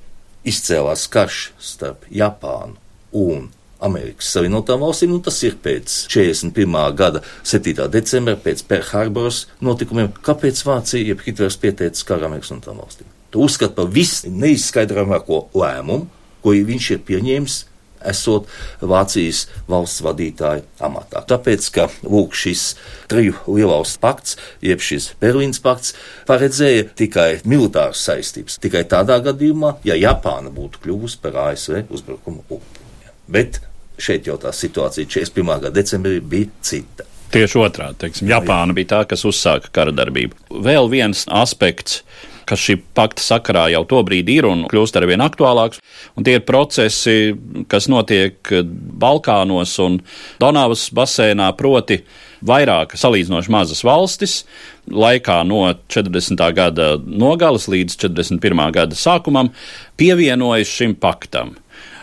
izcēlās 0.48 1.06
karš 1.12 1.50
starp 1.62 2.10
Japānu 2.14 2.78
un 3.16 3.50
Amerikas 3.80 4.34
Savienotām 4.34 4.82
valstīm, 4.84 5.14
nu 5.14 5.22
tas 5.24 5.38
ir 5.48 5.56
pēc 5.64 5.94
41. 6.12 6.76
gada 7.00 7.22
7. 7.48 7.88
decembra, 7.94 8.36
pēc 8.36 8.66
Pearl 8.68 8.90
Harboras 8.92 9.46
notikumiem, 9.64 10.12
kāpēc 10.26 10.66
Vācija, 10.68 11.06
jeb 11.14 11.24
Hitlers 11.24 11.58
pieteicis 11.62 12.08
karu 12.08 12.28
Amerikas 12.28 12.52
Savienotām 12.52 12.82
valstīm. 12.84 13.14
Tu 13.30 13.46
uzskati 13.46 13.78
par 13.78 13.88
visneizskaidrāmāko 13.94 15.46
lēmumu, 15.56 16.10
ko 16.44 16.56
viņš 16.56 16.92
ir 16.96 17.04
pieņēmis 17.08 17.60
esot 18.08 18.50
Vācijas 18.82 19.46
valsts 19.70 20.04
vadītāja 20.06 20.64
amatā. 20.86 21.24
Tāpēc, 21.30 21.70
ka 21.76 21.88
lūk, 22.04 22.38
šis 22.38 22.74
triju 23.12 23.36
lielvalstu 23.48 24.02
pakts, 24.04 24.38
jeb 24.66 24.84
šis 24.84 25.12
Berlīnas 25.22 25.62
pakts, 25.64 25.96
paredzēja 26.30 26.90
tikai 27.00 27.30
militāras 27.50 28.04
saistības. 28.08 28.60
Tikai 28.64 28.86
tādā 28.90 29.20
gadījumā, 29.26 29.76
ja 29.88 29.98
Japāna 30.00 30.54
būtu 30.54 30.84
kļuvusi 30.86 31.22
par 31.24 31.42
ASV 31.50 31.86
uzbrukumu 31.90 32.46
upuri. 32.48 32.86
Bet 33.30 33.62
šeit 34.02 34.28
jau 34.30 34.40
tā 34.42 34.54
situācija 34.56 35.10
41. 35.10 35.56
gada 35.60 35.76
decembrī 35.76 36.20
bija 36.24 36.50
cita. 36.66 37.06
Tieši 37.30 37.60
otrādi, 37.62 38.00
teiksim, 38.02 38.30
Japāna 38.32 38.74
bija 38.74 38.96
tā, 38.96 39.04
kas 39.12 39.22
uzsāka 39.30 39.70
kara 39.76 39.94
darbību. 39.94 40.38
Vēl 40.66 40.90
viens 40.90 41.28
aspekts 41.30 42.02
kas 42.50 42.64
šī 42.66 42.80
pakta 42.98 43.24
sakarā 43.24 43.68
jau 43.74 43.84
to 43.90 44.02
brīdi 44.06 44.40
ir 44.40 44.48
un 44.50 44.66
kļūst 44.70 44.98
ar 44.98 45.06
vien 45.10 45.22
aktuālāks. 45.24 45.82
Un 46.18 46.26
tie 46.26 46.40
ir 46.40 46.48
procesi, 46.48 47.36
kas 47.72 47.90
notiek 47.92 48.54
Balkānos 49.00 49.76
un 49.84 50.00
Donavas 50.42 50.88
basēnā, 50.96 51.52
proti 51.60 52.02
vairāk 52.46 52.96
salīdzinoši 52.98 53.52
mazas 53.52 53.84
valstis 53.84 54.44
laikā 54.90 55.42
no 55.48 55.66
40. 55.92 56.46
gada 56.56 56.92
nogales 57.06 57.68
līdz 57.72 57.98
41. 58.00 58.64
gada 58.76 58.98
sākumam 58.98 59.52
pievienojas 60.00 60.72
šim 60.72 60.96
paktam. 61.00 61.58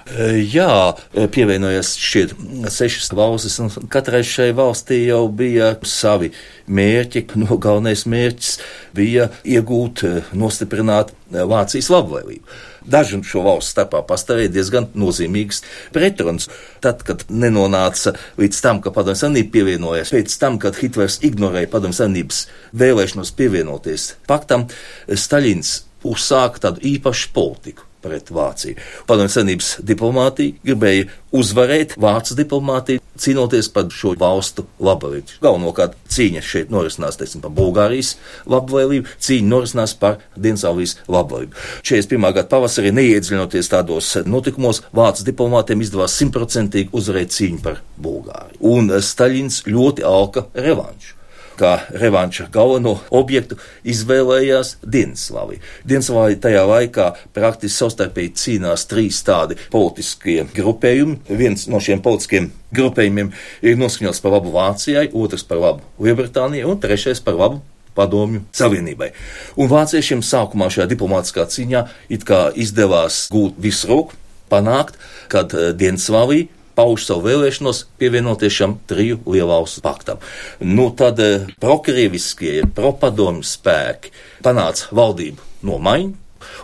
Jā, 0.06 0.94
pievienojās 1.34 1.96
šie 1.98 2.28
sešas 2.70 3.10
valstis, 3.18 3.56
un 3.58 3.72
katrai 3.90 4.20
šai 4.22 4.52
valstī 4.54 5.00
jau 5.08 5.24
bija 5.26 5.72
savi 5.82 6.30
mērķi. 6.70 7.24
No 7.42 7.58
galvenais 7.60 8.04
mērķis 8.06 8.52
bija 8.94 9.28
iegūt, 9.44 10.04
nostiprināt 10.38 11.10
Vācijas 11.30 11.90
labvēlību. 11.90 12.46
Dažu 12.86 13.18
šo 13.26 13.42
valstu 13.48 13.74
starpā 13.74 14.04
pastāvēja 14.06 14.52
diezgan 14.54 14.86
nozīmīgs 14.94 15.64
pretruns. 15.94 16.46
Tad, 16.84 17.02
kad 17.06 17.26
nenonāca 17.28 18.14
līdz 18.38 18.62
tam, 18.62 18.80
ka 18.84 18.94
Padomju 18.94 19.20
Savienība 19.24 19.52
pievienojās, 19.58 20.14
pēc 20.14 20.38
tam, 20.42 20.60
kad 20.62 20.78
Hitlers 20.78 21.18
ignorēja 21.26 21.72
Padomju 21.74 21.98
Savienības 21.98 22.44
vēlēšanos 22.78 23.34
pievienoties 23.36 24.12
paktam, 24.30 24.68
Staļins 25.10 25.80
uzsāka 26.06 26.68
tādu 26.68 26.86
īpašu 26.94 27.34
politiku 27.34 27.85
pret 28.06 28.30
Vāciju. 28.34 28.78
Padomju 29.08 29.32
Savienības 29.34 29.70
diplomātija 29.86 30.54
gribēja 30.64 31.08
uzvarēt 31.36 31.96
Vācijas 32.00 32.38
diplomātiju, 32.38 33.02
cīnoties 33.20 33.68
par 33.72 33.88
šo 33.92 34.14
valstu 34.20 34.66
labvēlību. 34.82 35.38
Galvenokārt 35.44 35.96
cīņa 36.12 36.44
šeit 36.44 36.72
norisinās 36.72 37.18
teiksim, 37.20 37.42
par 37.44 37.54
Bulgārijas 37.56 38.14
labvēlību, 38.50 39.16
cīņa 39.26 39.50
norisinās 39.50 39.96
par 40.00 40.20
Dienasālijas 40.36 40.96
labvēlību. 41.10 41.66
41. 41.82 42.28
gada 42.38 42.48
pavasarī 42.52 42.94
neiedziļinoties 42.96 43.72
tādos 43.72 44.12
notikumos, 44.28 44.84
Vācijas 44.96 45.26
diplomātiem 45.28 45.84
izdevās 45.84 46.16
simtprocentīgi 46.20 46.92
uzvarēt 46.96 47.34
cīņu 47.36 47.62
par 47.66 47.82
Bulgāriju. 48.00 48.62
Un 48.72 48.96
Staļins 49.02 49.64
ļoti 49.68 50.06
alka 50.06 50.46
revanšu 50.54 51.16
kā 51.58 51.72
revanša 51.90 52.48
galveno 52.52 52.96
objektu 53.14 53.58
izvēlējās 53.88 54.76
Dienaslavija. 54.82 55.62
Dienaslavija 55.88 56.40
tajā 56.46 56.64
laikā 56.70 57.08
praktiski 57.36 57.76
savstarpēji 57.76 58.34
cīnās 58.42 58.86
trīs 58.90 59.22
tādi 59.26 59.58
politiskie 59.72 60.44
grupējumi. 60.56 61.20
Viens 61.28 61.66
no 61.72 61.80
šiem 61.82 62.02
politiskiem 62.04 62.50
grupējumiem 62.76 63.32
ir 63.66 63.80
noskaņots 63.80 64.22
par 64.24 64.36
labu 64.36 64.52
Vācijai, 64.56 65.08
otrs 65.14 65.46
par 65.46 65.62
labu 65.62 65.86
Lielbritānijai 66.02 66.68
un 66.68 66.80
trešais 66.82 67.22
par 67.24 67.38
labu 67.38 67.62
Padomju 67.96 68.44
Savienībai. 68.52 69.12
Un 69.56 69.70
vāciešiem 69.72 70.20
sākumā 70.24 70.68
šajā 70.72 70.90
diplomātiskā 70.92 71.46
cīņā 71.48 71.86
it 72.12 72.26
kā 72.28 72.50
izdevās 72.52 73.24
gūt 73.32 73.56
visu 73.62 73.88
roku, 73.88 74.18
panākt, 74.52 75.00
kad 75.32 75.54
eh, 75.56 75.72
Dienaslavija 75.76 76.52
pauž 76.76 77.06
savu 77.08 77.26
vēlēšanos 77.26 77.84
pievienoties 78.00 78.58
šam 78.58 78.76
triju 78.88 79.22
lielvalstu 79.24 79.82
paktam. 79.84 80.20
Nu, 80.60 80.90
tad 80.96 81.20
eh, 81.24 81.48
prokrieviskie, 81.62 82.60
propadomju 82.76 83.46
spēki 83.46 84.14
panāca 84.44 84.92
valdību 84.96 85.50
nomaiņu. 85.66 86.14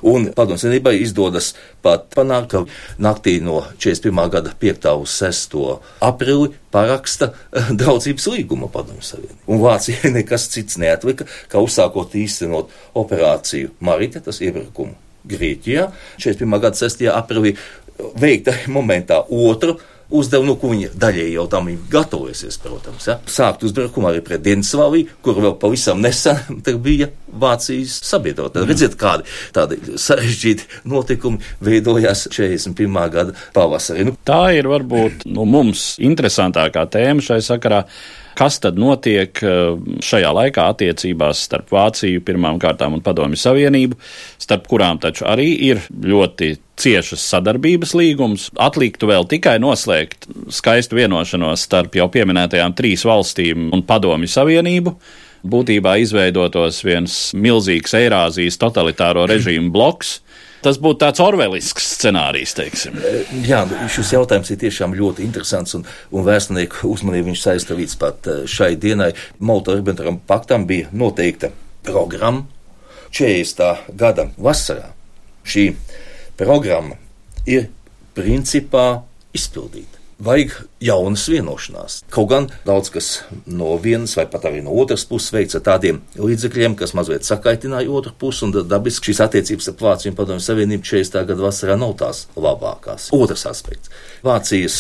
Un 0.07 0.29
Padomju 0.35 0.61
Savienībai 0.63 0.93
izdodas 1.03 1.53
pat 1.83 2.09
panākt, 2.15 2.53
ka 2.53 3.03
naktī 3.03 3.37
no 3.43 3.63
41. 3.83 4.31
gada 4.31 4.53
5. 4.59 4.89
uz 5.03 5.15
6. 5.23 5.57
aprīli 6.03 6.53
paraksta 6.75 7.33
eh, 7.33 7.73
draudzības 7.81 8.29
līguma 8.35 8.71
Padomju 8.73 9.07
Savienībai. 9.07 9.47
Un 9.51 9.63
Vācijai 9.63 10.13
nekas 10.19 10.49
cits 10.53 10.79
neatlika, 10.83 11.27
kā 11.51 11.63
uzsākot 11.63 12.15
īstenot 12.19 12.73
operāciju 12.99 13.73
Marita, 13.81 14.23
tas 14.25 14.43
iebrukumu 14.45 14.99
Grieķijā 15.29 15.87
41. 16.19 16.59
gada 16.63 16.79
6. 16.79 17.07
aprīlī 17.15 17.55
veikta 18.19 18.55
momentā 18.73 19.21
otru 19.31 19.77
uzdevumu, 20.13 20.53
nu, 20.53 20.57
ko 20.61 20.71
viņi 20.73 20.93
daļēji 21.03 21.35
jau 21.37 21.47
tam 21.51 21.69
gatavojusies, 21.93 22.59
protams. 22.63 23.09
Ja? 23.09 23.19
Sākt 23.31 23.65
uzbrukumu 23.67 24.11
arī 24.11 24.23
pret 24.25 24.45
Dienaslaviju, 24.45 25.19
kur 25.25 25.41
vēl 25.43 25.57
pavisam 25.61 26.03
nesen 26.05 26.63
bija 26.87 27.11
Vācijas 27.33 27.99
sabiedrota. 28.05 28.61
Tad 28.61 28.69
redziet, 28.69 28.97
kādi 29.01 29.25
tādi 29.57 29.97
sarežģīti 30.01 30.83
notikumi 30.93 31.41
veidojās 31.65 32.27
41. 32.33 32.99
gada 33.13 33.37
pavasarī. 33.57 34.09
Nu, 34.09 34.17
Tā 34.29 34.45
ir 34.57 34.69
varbūt 34.71 35.25
nu, 35.33 35.47
mums 35.49 35.95
interesantākā 36.03 36.85
tēma 36.93 37.25
šai 37.25 37.41
sakarā 37.45 37.87
kas 38.39 38.59
tad 38.63 38.79
notiek 38.81 39.39
eh, 39.45 39.61
šajā 40.05 40.33
laikā 40.39 40.67
attiecībās 40.73 41.45
starp 41.49 41.73
Vāciju 41.73 42.23
pirmām 42.27 42.61
kārtām 42.63 42.97
un 42.97 43.05
Padomju 43.05 43.41
Savienību, 43.41 43.99
starp 44.43 44.69
kurām 44.71 45.01
taču 45.03 45.27
arī 45.29 45.51
ir 45.71 45.83
ļoti 45.91 46.55
ciešas 46.83 47.25
sadarbības 47.35 47.95
līgums. 47.99 48.49
Atliktu 48.61 49.11
vēl 49.11 49.29
tikai 49.31 49.59
noslēgt 49.63 50.29
skaistu 50.53 50.99
vienošanos 50.99 51.67
starp 51.69 51.97
jau 51.99 52.09
pieminētajām 52.13 52.75
trīs 52.79 53.05
valstīm 53.09 53.71
un 53.73 53.85
Padomju 53.87 54.31
Savienību. 54.31 54.97
Būtībā 55.43 55.97
izveidotos 55.99 56.85
viens 56.87 57.15
milzīgs 57.35 57.97
Eirāzijas 57.99 58.61
totalitāro 58.63 59.25
režīmu 59.27 59.73
bloks, 59.75 60.21
Tas 60.63 60.79
būtu 60.79 61.01
tāds 61.03 61.23
orvelisks 61.23 61.89
scenārijs, 61.97 62.55
teiksim. 62.55 62.99
Jā, 63.47 63.65
nu, 63.67 63.79
šis 63.91 64.13
jautājums 64.15 64.53
ir 64.55 64.61
tiešām 64.63 64.95
ļoti 64.99 65.25
interesants, 65.27 65.75
un, 65.79 65.87
un 66.15 66.27
vēsturnieku 66.27 66.87
uzmanību 66.93 67.33
viņš 67.33 67.43
saista 67.43 67.77
līdz 67.79 67.97
pat 67.99 68.31
eh, 68.31 68.43
šai 68.47 68.77
dienai. 68.79 69.11
Molotov-Ribbentrop 69.43 70.23
paktam 70.31 70.69
bija 70.71 70.91
noteikta 70.95 71.51
programma 71.83 72.47
40. 73.11 73.95
gada 73.99 74.29
vasarā. 74.39 74.93
Šī 75.43 75.73
programma 76.39 76.97
ir 77.47 77.67
principā 78.15 79.03
izpildīta. 79.35 80.02
Vajag 80.23 80.55
jaunas 80.83 81.25
vienošanās. 81.31 81.99
Kaut 82.13 82.29
gan 82.31 82.49
daudz 82.67 82.91
kas 82.95 83.09
no 83.47 83.75
vienas 83.83 84.15
vai 84.19 84.27
pat 84.31 84.47
arī 84.51 84.63
no 84.65 84.75
otras 84.83 85.05
puses 85.09 85.33
veica 85.35 85.61
tādiem 85.65 86.01
līdzekļiem, 86.19 86.77
kas 86.79 86.95
mazliet 86.99 87.27
sakaitināja 87.27 87.91
otru 87.91 88.15
pusi, 88.19 88.45
un 88.47 88.55
dabiski 88.69 89.11
šīs 89.11 89.23
attiecības 89.27 89.73
ar 89.73 89.81
Vāciju 89.83 90.13
un 90.13 90.19
Padomju 90.19 90.45
Savienību 90.45 90.87
40. 90.87 91.27
gada 91.33 91.43
vasarā 91.43 91.79
nav 91.81 91.97
tās 91.99 92.27
labākās. 92.37 93.11
Otrs 93.17 93.47
aspekts- 93.51 93.91
Vācijas 94.29 94.79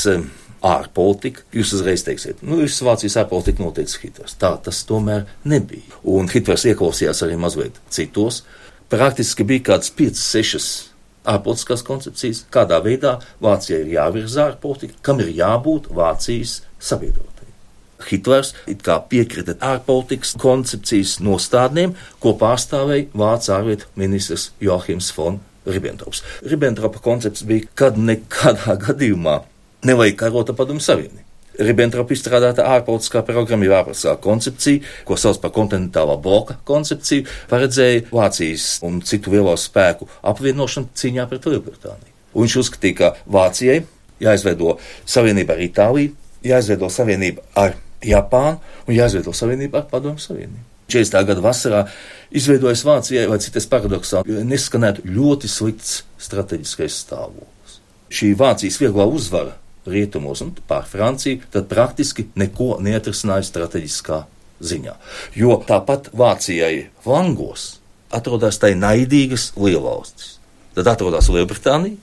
ārpolitika, 0.63 1.43
jūs 1.53 1.75
uzreiz 1.75 2.05
teiksiet, 2.07 2.43
nu, 2.47 2.61
visas 2.63 2.85
Vācijas 2.87 3.19
ārpolitika 3.25 3.65
noteica 3.65 3.99
Hitlers. 4.03 4.37
Tā 4.39 4.55
tas 4.63 4.85
tomēr 4.87 5.27
nebija. 5.45 5.99
Un 6.05 6.31
Hitlers 6.31 6.69
ieklausījās 6.71 7.25
arī 7.27 7.37
mazliet 7.37 7.83
citos. 7.91 8.45
Praktiski 8.93 9.45
bija 9.49 9.73
kāds 9.73 9.91
5, 9.91 10.21
6 10.21 10.92
ārpolitiskās 11.29 11.85
koncepcijas, 11.87 12.45
kādā 12.53 12.81
veidā 12.85 13.19
Vācijai 13.43 13.83
ir 13.85 13.93
jāvirza 13.97 14.49
ārpolitika, 14.49 14.99
kam 15.07 15.23
ir 15.23 15.31
jābūt 15.37 15.91
Vācijas 15.95 16.61
sabiedrotajai. 16.83 17.51
Hitlers 18.09 18.53
piekrita 19.11 19.55
ārpolitikas 19.63 20.35
koncepcijas 20.43 21.19
nostādnēm, 21.23 21.95
ko 22.23 22.35
pārstāvēja 22.41 23.11
Vācijas 23.15 23.57
ārlietu 23.59 23.91
ministrs 23.97 24.51
Joachims 24.61 25.13
von 25.17 25.41
Ribbentrops. 25.67 26.25
Ribbentropa 26.43 27.03
koncepts 27.03 27.47
bija, 27.47 27.69
kad 27.79 27.99
nekādā 27.99 28.79
gadījumā 28.89 29.43
nevajag 29.87 30.19
karot 30.25 30.51
ar 30.51 30.59
Padomu 30.59 30.83
Savienību. 30.83 31.22
Ribbentropa 31.61 32.15
izstrādāta 32.17 32.65
ārpolitiskā 32.77 33.21
programma 33.27 33.67
jau 33.67 33.75
ārpolitiskā 33.77 34.15
koncepcija, 34.25 34.81
ko 35.09 35.19
sauc 35.21 35.41
par 35.43 35.53
kontinentālā 35.53 36.17
bloka 36.23 36.57
koncepciju, 36.69 37.27
paredzēja 37.51 38.07
Vācijas 38.13 38.79
un 38.87 39.03
citu 39.05 39.35
lielo 39.35 39.53
spēku 39.61 40.09
apvienošanu 40.33 40.93
cīņā 40.97 41.29
pret 41.29 41.49
Lielbritāniju. 41.51 42.13
Un 42.33 42.47
viņš 42.47 42.59
uzskatīja, 42.65 42.99
ka 42.99 43.13
Vācijai 43.29 43.83
jāizveido 44.23 44.79
savienība 45.05 45.57
ar 45.57 45.65
Itāliju, 45.67 46.17
jāizveido 46.47 46.89
savienība 46.93 47.45
ar 47.59 47.77
Japānu 48.03 48.59
un 48.87 48.97
jāizveido 48.97 49.35
savienība 49.37 49.83
ar 49.83 49.89
Padomu 49.91 50.23
Savienību. 50.23 50.69
40. 50.93 51.25
gada 51.29 51.41
vasarā 51.45 51.83
izveidojas 52.35 52.83
Vācijai, 52.85 53.29
vai 53.31 53.39
citas 53.41 53.69
paradoxāli, 53.71 54.43
neskanētu 54.49 55.07
ļoti 55.09 55.49
slikts 55.49 56.03
strateģiskais 56.21 56.99
stāvoklis. 57.05 57.79
Šī 58.13 58.33
Vācijas 58.37 58.81
vieglā 58.83 59.07
uzvara 59.09 59.57
rietumos 59.87 60.43
un 60.45 60.53
pār 60.69 60.87
Franciju, 60.89 61.43
tad 61.53 61.69
praktiski 61.71 62.29
neko 62.39 62.77
neatrisināja 62.85 63.47
strateģiskā 63.49 64.23
ziņā. 64.63 64.95
Jo 65.39 65.59
tāpat 65.67 66.13
Vācijai 66.17 66.89
flangos 67.03 67.83
atrodas 68.13 68.61
tai 68.63 68.75
naidīgas 68.79 69.53
lielvalstis. 69.57 70.39
Tad 70.77 70.89
atrodas 70.89 71.29
Lielbritānija, 71.33 71.99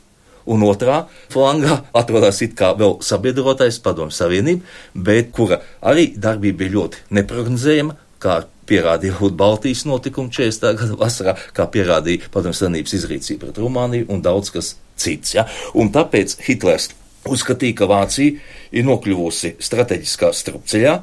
un 0.49 0.65
otrā 0.65 1.03
flangā 1.31 1.79
atrodas 2.01 2.41
it 2.45 2.55
kā 2.57 2.73
vēl 2.77 2.99
sabiedrotais 3.05 3.79
Padomju 3.85 4.15
Savienība, 4.15 4.65
bet 4.93 5.33
kura 5.35 5.61
arī 5.81 6.09
darbība 6.17 6.63
bija 6.63 6.75
ļoti 6.77 7.03
neparedzējama, 7.17 7.97
kā 8.19 8.41
pierādīja 8.69 9.31
Baltijas 9.33 9.85
notikumi 9.89 10.29
40. 10.33 10.77
gada 10.77 10.97
vasarā, 10.99 11.35
kā 11.55 11.65
pierādīja 11.71 12.29
Padomju 12.33 12.57
Savienības 12.59 12.97
izrīcība 12.99 13.47
pret 13.47 13.61
Rumāniju 13.61 14.09
un 14.13 14.21
daudz 14.25 14.53
kas 14.53 14.75
cits. 14.99 15.35
Ja? 15.37 15.47
Un 15.73 15.93
tāpēc 15.95 16.37
Hitlers 16.45 16.91
uzskatīja, 17.27 17.77
ka 17.81 17.89
Vācija 17.89 18.37
ir 18.71 18.85
nokļuvusi 18.87 19.55
strateģiskā 19.63 20.31
strupceļā, 20.35 20.99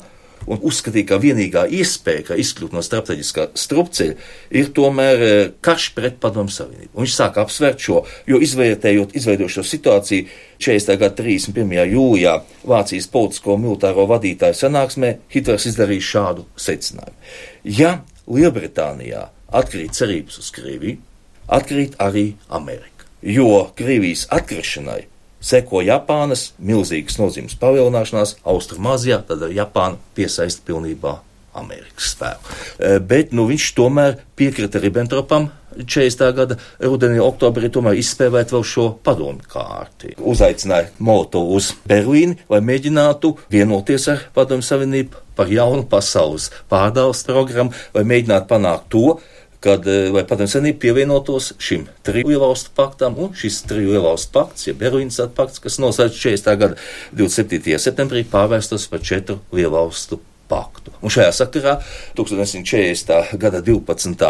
un 0.47 0.61
uzskatīja, 0.67 1.09
ka 1.11 1.19
vienīgā 1.21 1.65
iespēja, 1.75 2.25
kā 2.29 2.37
izkļūt 2.39 2.75
no 2.77 2.83
strateģiskā 2.85 3.49
strupceļa, 3.59 4.17
ir 4.61 4.69
tomēr 4.77 5.25
eh, 5.27 5.37
karš 5.65 5.89
pret 5.97 6.19
Padomu 6.23 6.53
Savienību. 6.53 6.93
Un 6.95 7.07
viņš 7.07 7.17
sāka 7.17 7.43
apsvērt 7.43 7.83
šo, 7.83 8.03
jo 8.31 8.41
izvērtējot, 8.45 9.17
izveidot 9.19 9.53
šo 9.53 9.65
situāciju 9.67 10.29
40. 10.63 11.01
gada 11.03 11.23
31. 11.23 11.75
jūlijā 11.93 12.37
Vācijas 12.69 13.11
politisko 13.13 13.59
militāro 13.61 14.07
vadītāju 14.11 14.59
sanāksmē, 14.61 15.17
Hitlers 15.35 15.67
izdarīja 15.73 16.11
šādu 16.13 16.47
secinājumu. 16.61 17.35
Ja 17.67 17.99
Lielbritānijā 18.31 19.27
atkrīt 19.57 19.99
cerības 19.99 20.41
uz 20.43 20.55
Krieviju, 20.55 21.03
atkrīt 21.47 21.99
arī 22.03 22.33
Amerika, 22.55 23.07
jo 23.23 23.67
Krievijas 23.79 24.27
atkrišanai 24.35 25.05
Seko 25.47 25.83
Japānas 25.87 26.49
milzīgas 26.59 27.21
nozīmes 27.21 27.55
palielināšanās 27.61 28.37
Austrumāzijā, 28.49 29.21
tad 29.29 29.47
Japāna 29.55 30.01
piesaista 30.17 30.65
pilnībā 30.67 31.21
Amerikas 31.57 32.11
spēku. 32.15 32.57
E, 32.79 32.97
bet 33.01 33.33
nu, 33.37 33.47
viņš 33.49 33.69
tomēr 33.79 34.19
piekrita 34.37 34.83
Ribbentropam 34.83 35.49
40. 35.77 36.33
gada 36.37 36.57
rudenī, 36.81 37.21
oktobrī, 37.21 37.69
tomēr 37.73 37.99
izspēlēt 38.01 38.53
vēl 38.55 38.65
šo 38.67 38.87
padomu 39.05 39.45
kārti. 39.51 40.15
Uzaicināja 40.17 40.91
Molotovu 41.05 41.59
uz 41.61 41.73
Berlīni, 41.89 42.39
lai 42.53 42.63
mēģinātu 42.65 43.35
vienoties 43.53 44.09
ar 44.13 44.27
Padomu 44.37 44.65
Savienību 44.65 45.23
par 45.37 45.53
jaunu 45.53 45.85
pasaules 45.89 46.49
pārdales 46.73 47.23
programmu, 47.29 47.77
lai 47.95 48.07
mēģinātu 48.09 48.49
panākt 48.51 48.89
to, 48.95 49.19
kad 49.65 49.87
eh, 49.89 50.13
Padomju 50.29 50.51
Savienība 50.53 50.81
pievienotos 50.83 51.53
šim 51.63 51.87
triju 52.07 52.31
lielvalstu 52.31 52.73
paktam, 52.77 53.17
un 53.19 53.35
šis 53.37 53.63
triju 53.69 53.95
lielvalstu 53.95 54.33
pakts, 54.35 54.67
jeb 54.69 54.81
Berlīnas 54.81 55.21
pakts, 55.37 55.63
kas 55.63 55.79
noslēdz 55.83 56.19
40. 56.19 56.57
gada 56.61 56.81
27. 57.17 57.79
septembrī, 57.83 58.25
pārvērstos 58.31 58.89
par 58.93 59.05
četru 59.05 59.39
lielvalstu 59.55 60.21
paktu. 60.51 60.95
Un 61.03 61.13
šajā 61.13 61.33
sakarā 61.41 61.79
1940. 62.19 63.37
gada 63.41 63.63
12. 63.65 64.29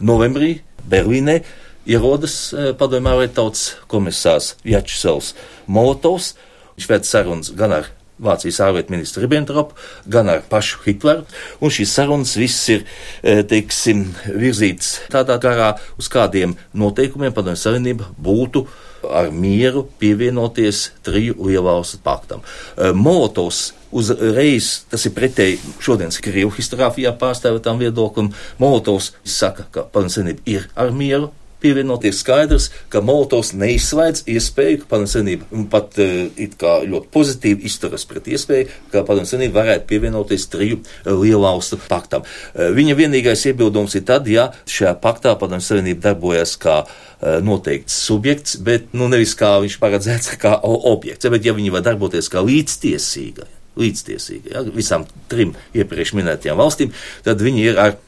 novembrī 0.00 0.56
Berlīnē 0.86 1.40
ierodas 1.86 2.38
eh, 2.52 2.72
padomju 2.78 3.12
ārlietu 3.12 3.38
tautas 3.40 3.68
komisārs 3.90 4.54
Jačsels 4.66 5.34
Molotovs. 5.66 6.34
Viņš 6.76 6.90
ved 6.90 7.06
sarunas 7.08 7.52
gan 7.56 7.72
ar 7.72 7.92
Vācijas 8.22 8.62
ārlietu 8.64 8.94
ministru 8.94 9.24
Ribbentropu, 9.24 9.76
gan 10.08 10.30
ar 10.32 10.42
pašu 10.48 10.80
Hitleru. 10.86 11.26
Un 11.60 11.72
šīs 11.72 11.92
sarunas 11.98 12.32
viss 12.40 12.70
ir, 12.72 12.86
e, 13.20 13.42
teiksim, 13.44 14.06
virzītas 14.26 14.94
tādā 15.12 15.36
garā, 15.42 15.74
uz 16.00 16.08
kādiem 16.12 16.56
noteikumiem 16.72 17.34
Padomju 17.36 17.60
Savienība 17.60 18.08
būtu 18.16 18.64
ar 19.12 19.28
mieru 19.30 19.84
pievienoties 20.00 20.90
triju 21.06 21.36
lielvalstu 21.46 22.00
paktam. 22.04 22.40
E, 22.40 22.92
Molotovs 22.96 23.74
uzreiz, 23.92 24.86
tas 24.90 25.04
ir 25.06 25.14
pretēji 25.16 25.60
šodienas 25.84 26.20
Krievu 26.24 26.54
historiografijā 26.56 27.12
pārstāvētām 27.20 27.84
viedoklim, 27.84 28.32
Molotovs 28.62 29.12
saka, 29.24 29.68
ka 29.70 29.84
Padomju 29.84 30.16
Savienība 30.16 30.56
ir 30.56 30.70
ar 30.74 30.94
mieru 30.96 31.34
pievienoties 31.66 32.20
skaidrs, 32.22 32.68
ka 32.92 33.02
Molotovs 33.04 33.52
neizslēdz 33.58 34.26
iespēju, 34.30 34.82
ka 34.82 34.90
Padomju 34.92 35.10
Savienība 35.10 35.64
pat 35.72 35.98
uh, 36.02 36.28
it 36.38 36.54
kā 36.60 36.78
ļoti 36.86 37.10
pozitīvi 37.14 37.66
izturas 37.66 38.06
pret 38.08 38.28
iespēju, 38.30 38.68
ka 38.92 39.02
Padomju 39.06 39.30
Savienība 39.32 39.62
varētu 39.62 39.88
pievienoties 39.90 40.46
triju 40.52 40.78
uh, 40.82 41.10
lielvalstu 41.18 41.80
paktam. 41.88 42.26
Uh, 42.54 42.70
viņa 42.76 42.98
vienīgais 42.98 43.48
iebildums 43.50 43.98
ir 43.98 44.06
tad, 44.06 44.30
ja 44.30 44.52
šajā 44.70 44.94
paktā 45.02 45.34
Padomju 45.40 45.66
Savienība 45.66 46.10
darbojas 46.12 46.56
kā 46.60 46.84
noteikts 47.16 47.94
subjekts, 48.04 48.58
bet 48.60 48.90
nu, 48.92 49.06
nevis 49.08 49.32
kā 49.40 49.54
viņš 49.64 49.78
paredzēts 49.80 50.34
kā 50.42 50.58
objekts, 50.62 51.26
bet 51.32 51.48
ja 51.48 51.56
viņi 51.56 51.72
var 51.72 51.86
darboties 51.86 52.28
kā 52.28 52.42
līdztiesīga, 52.44 53.48
līdztiesīga 53.80 54.52
ja, 54.52 54.64
visām 54.68 55.08
trim 55.32 55.56
iepriekš 55.72 56.12
minētajām 56.18 56.60
valstīm, 56.60 56.92
tad 57.24 57.40
viņi 57.40 57.64
ir 57.70 57.80
ar 57.80 57.96
Eh, 57.96 58.05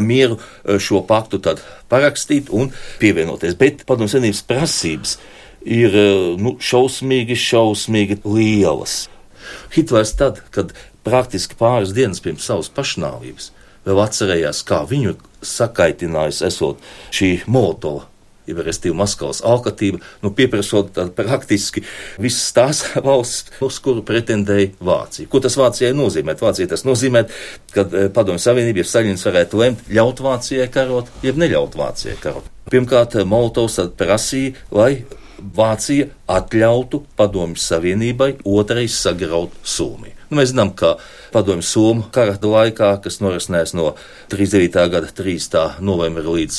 mieru 0.00 0.38
eh, 0.38 0.78
šo 0.82 1.02
paktu 1.06 1.40
parakstīt 1.90 2.50
un 2.50 2.72
pievienoties. 3.00 3.56
Bet 3.58 3.84
padomju 3.88 4.16
senības 4.16 4.42
prasības 4.48 5.16
ir 5.64 5.94
eh, 5.94 6.26
nu, 6.40 6.56
šausmīgi, 6.60 7.38
šausmīgi 7.38 8.20
lielas. 8.26 9.08
Hitlers 9.74 10.14
tad, 10.18 10.42
kad 10.54 10.74
praktiski 11.06 11.56
pāris 11.58 11.94
dienas 11.96 12.20
pirms 12.22 12.46
savas 12.46 12.70
pašnāvības 12.74 13.50
vēl 13.86 14.02
atcerējās, 14.04 14.62
kā 14.68 14.82
viņu 14.88 15.16
sakaitinājusi 15.46 16.44
esot 16.50 16.82
šī 17.16 17.30
Molotova 17.48 18.09
jeb 18.50 18.62
restīvi 18.66 18.96
Maskavas 18.98 19.42
alkatība, 19.46 20.00
nu, 20.24 20.32
pieprasot 20.36 20.98
praktiski 21.16 21.84
visas 22.20 22.50
tās 22.56 22.82
valsts, 23.06 23.54
uz 23.64 23.80
kuru 23.82 24.04
pretendēja 24.06 24.74
Vācija. 24.84 25.30
Ko 25.30 25.42
tas 25.42 25.58
Vācijai 25.60 25.92
nozīmē? 25.96 26.36
Vācija 26.40 26.70
tas 26.70 26.84
nozīmē, 26.88 27.24
ka 27.74 27.86
eh, 27.86 28.08
Padomju 28.14 28.42
Savienība, 28.42 28.82
ja 28.82 28.90
Staļins 28.90 29.26
varētu 29.28 29.62
lemt, 29.62 29.86
ļaut 29.90 30.22
Vācijai 30.24 30.68
karot, 30.72 31.10
jeb 31.26 31.40
neļaut 31.40 31.78
Vācijai 31.80 32.18
karot. 32.22 32.50
Pirmkārt, 32.70 33.16
Molotovs 33.26 33.80
prasīja, 33.98 34.54
lai 34.74 34.92
Vācija 35.40 36.10
atļautu 36.30 37.04
Padomju 37.18 37.60
Savienībai 37.60 38.32
otrais 38.46 38.96
sagraut 39.02 39.56
Somiju. 39.66 40.20
Nu, 40.30 40.38
mēs 40.38 40.52
zinām, 40.52 40.70
ka 40.78 40.92
padomju 41.34 41.64
Somu 41.66 42.04
kara 42.14 42.36
laikā, 42.38 42.92
kas 43.02 43.16
norisinājās 43.18 43.72
no 43.74 43.96
39. 44.30 44.84
gada 44.92 45.08
3. 45.10 45.62
novembra 45.82 46.22
līdz 46.22 46.58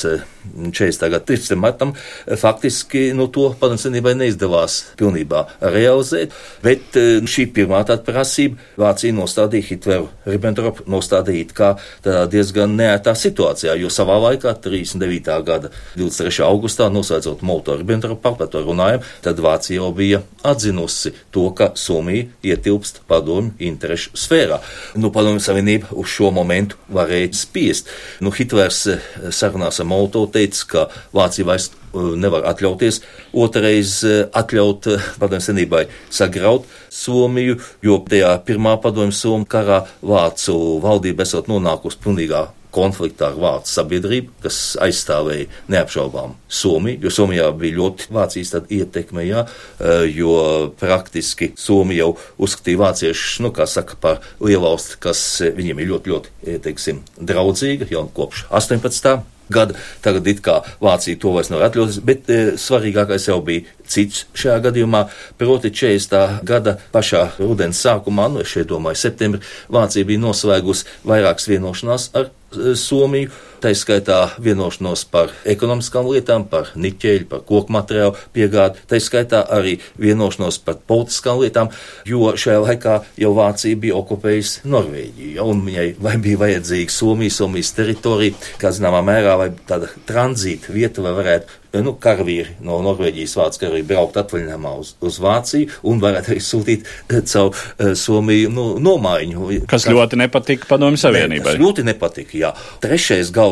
40. 0.68 1.06
gada 1.08 1.24
13. 1.24 1.56
martam, 1.56 1.94
faktiski 2.36 3.14
no 3.16 3.30
to 3.32 3.46
padomju 3.56 3.80
senībai 3.86 4.12
neizdevās 4.20 4.74
pilnībā 5.00 5.46
realizēt, 5.72 6.36
bet 6.60 6.98
šī 7.32 7.46
pirmā 7.56 7.80
tāda 7.88 8.04
prasība 8.04 8.60
Vācija 8.82 9.16
nostādīja 9.16 9.70
Hitleru 9.70 10.10
Ribbentropu 10.28 10.84
nostādīt 10.92 11.56
kā 11.56 11.72
diezgan 12.04 12.76
neētā 12.76 13.16
situācijā, 13.16 13.78
jo 13.80 13.88
savā 13.88 14.18
laikā 14.26 14.52
39. 14.68 15.32
gada 15.48 15.72
23. 15.96 16.44
augustā 16.44 16.90
noslēdzot 16.92 17.40
Molto-Ribbentropu 17.40 18.20
paktu, 18.20 18.42
par 18.44 18.52
to 18.52 18.64
runājam, 18.68 19.00
tad 19.24 19.40
Vācija 19.40 19.61
jau 19.70 19.90
bija 19.94 20.22
atzinusi 20.42 21.12
to, 21.30 21.44
ka 21.56 21.70
Somija 21.78 22.26
ietilpst 22.42 23.02
padomju 23.08 23.54
interešu 23.62 24.16
sfērā. 24.18 24.58
Nu, 24.98 25.12
padomju 25.14 25.42
savienība 25.42 25.92
uz 25.98 26.10
šo 26.12 26.32
momentu 26.34 26.78
varēja 26.92 27.32
spiest. 27.36 27.90
Nu, 28.20 28.32
Hitlers 28.34 28.86
eh, 28.90 29.04
sarunās 29.30 29.80
ar 29.80 29.88
Molto 29.90 30.24
teica, 30.32 30.64
ka 30.72 30.86
Vācija 31.14 31.46
vairs 31.48 31.70
eh, 31.72 32.00
nevar 32.22 32.48
atļauties 32.52 33.02
otrreiz 33.32 33.98
eh, 34.08 34.24
atļaut 34.32 34.90
padomju 35.22 35.46
senībai 35.48 35.84
sagraut 36.10 36.66
Somiju, 36.92 37.60
jo 37.84 38.00
tajā 38.08 38.34
pirmā 38.48 38.78
padomju 38.82 39.14
Somu 39.16 39.48
karā 39.48 39.84
Vācu 40.02 40.58
valdība 40.82 41.28
esot 41.28 41.48
nonākusi 41.52 42.02
pilnīgā 42.02 42.48
konfliktā 42.72 43.30
ar 43.30 43.38
vācu 43.40 43.72
sabiedrību, 43.72 44.32
kas 44.44 44.60
aizstāvēja 44.82 45.48
neapšaubām 45.72 46.36
Somiju, 46.52 47.02
jo 47.06 47.12
Somijā 47.12 47.48
bija 47.58 47.78
ļoti 47.78 48.08
Vācijas 48.12 48.54
ietekme, 48.62 49.26
jā, 49.28 49.46
eh, 49.80 50.06
jo 50.12 50.72
praktiski 50.80 51.52
Somija 51.56 52.06
jau 52.06 52.16
uzskatīja 52.38 52.82
vāciešus, 52.84 53.40
nu, 53.44 53.52
kā 53.52 53.66
saka, 53.66 53.96
par 54.00 54.22
lielvalsti, 54.40 54.98
kas 55.00 55.40
eh, 55.40 55.52
viņiem 55.56 55.82
ir 55.82 55.92
ļoti, 55.92 56.14
ļoti, 56.14 56.34
eh, 56.46 56.58
teiksim, 56.62 57.04
draudzīga 57.20 57.90
jau 57.92 58.08
kopš 58.14 58.46
18 58.50 59.22
gada. 59.52 59.76
Tagad 60.02 60.26
it 60.26 60.42
kā 60.44 60.60
Vācija 60.82 61.18
to 61.20 61.32
vairs 61.36 61.50
nevar 61.52 61.68
atļauties, 61.68 62.00
bet 62.06 62.30
e, 62.32 62.40
svarīgākais 62.60 63.28
jau 63.28 63.38
bija 63.44 63.66
cits 63.92 64.26
šajā 64.38 64.58
gadījumā, 64.68 65.04
proti 65.40 65.72
40. 65.74 66.44
gada 66.48 66.78
pašā 66.94 67.24
rudens 67.40 67.82
sākumā, 67.84 68.30
nu 68.32 68.42
es 68.44 68.52
šeit 68.52 68.70
domāju 68.72 69.02
septembrī, 69.02 69.42
Vācija 69.72 70.08
bija 70.08 70.22
noslēgusi 70.22 70.88
vairākas 71.08 71.50
vienošanās 71.52 72.10
ar 72.18 72.32
Somiju. 72.76 73.30
Tā 73.62 73.70
skaitā 73.78 74.16
vienošanos 74.42 75.04
par 75.12 75.30
ekonomiskām 75.46 76.08
lietām, 76.10 76.48
par 76.50 76.72
niķeļu, 76.74 77.28
par 77.30 77.44
koku 77.46 77.70
materiālu 77.76 78.16
piegādi, 78.34 78.82
tā 78.90 78.98
skaitā 78.98 79.44
arī 79.54 79.76
vienošanos 80.02 80.58
par 80.66 80.80
politiskām 80.90 81.38
lietām, 81.44 81.70
jo 82.08 82.32
šajā 82.34 82.58
laikā 82.64 82.98
jau 83.22 83.32
Vācija 83.38 83.78
bija 83.78 84.00
okupējusi 84.00 84.66
Norvēģiju, 84.66 85.32
ja, 85.36 85.46
un 85.46 85.62
viņai 85.68 85.88
vai 86.02 86.18
bija 86.26 86.42
vajadzīga 86.42 86.96
Somija, 86.98 87.38
Somijas 87.38 87.70
teritorija, 87.78 88.34
kā 88.58 88.74
zināmā 88.74 89.04
mērā, 89.06 89.38
vai 89.38 89.52
tāda 89.70 89.92
tranzīta 90.10 90.74
vieta, 90.74 91.06
vai 91.06 91.14
varētu 91.22 91.62
nu, 91.80 91.94
karavīri 92.00 92.58
no 92.66 92.80
Norvēģijas 92.84 93.34
vācu 93.38 93.62
karavīri 93.62 93.86
braukt 93.88 94.18
atvaļinājumā 94.20 94.72
uz, 94.80 94.92
uz 95.00 95.18
Vāciju 95.22 95.70
un 95.88 96.02
varētu 96.02 96.34
arī 96.34 96.42
sūtīt 96.44 96.84
eh, 96.84 97.22
caur 97.30 97.54
uh, 97.54 97.92
Somiju 97.96 98.50
nu, 98.52 98.66
nomaiņu. 98.82 99.48
Kas 99.70 99.86
Kā, 99.86 99.94
ļoti 99.94 100.18
nepatika 100.20 100.68
Padomju 100.68 101.00
Savienībai. 101.00 101.56
Ne, 101.56 101.62
ļoti 101.62 101.86
nepatika, 101.86 102.36
jā. 102.36 102.52
Trešais 102.82 103.32
galvenais 103.32 103.51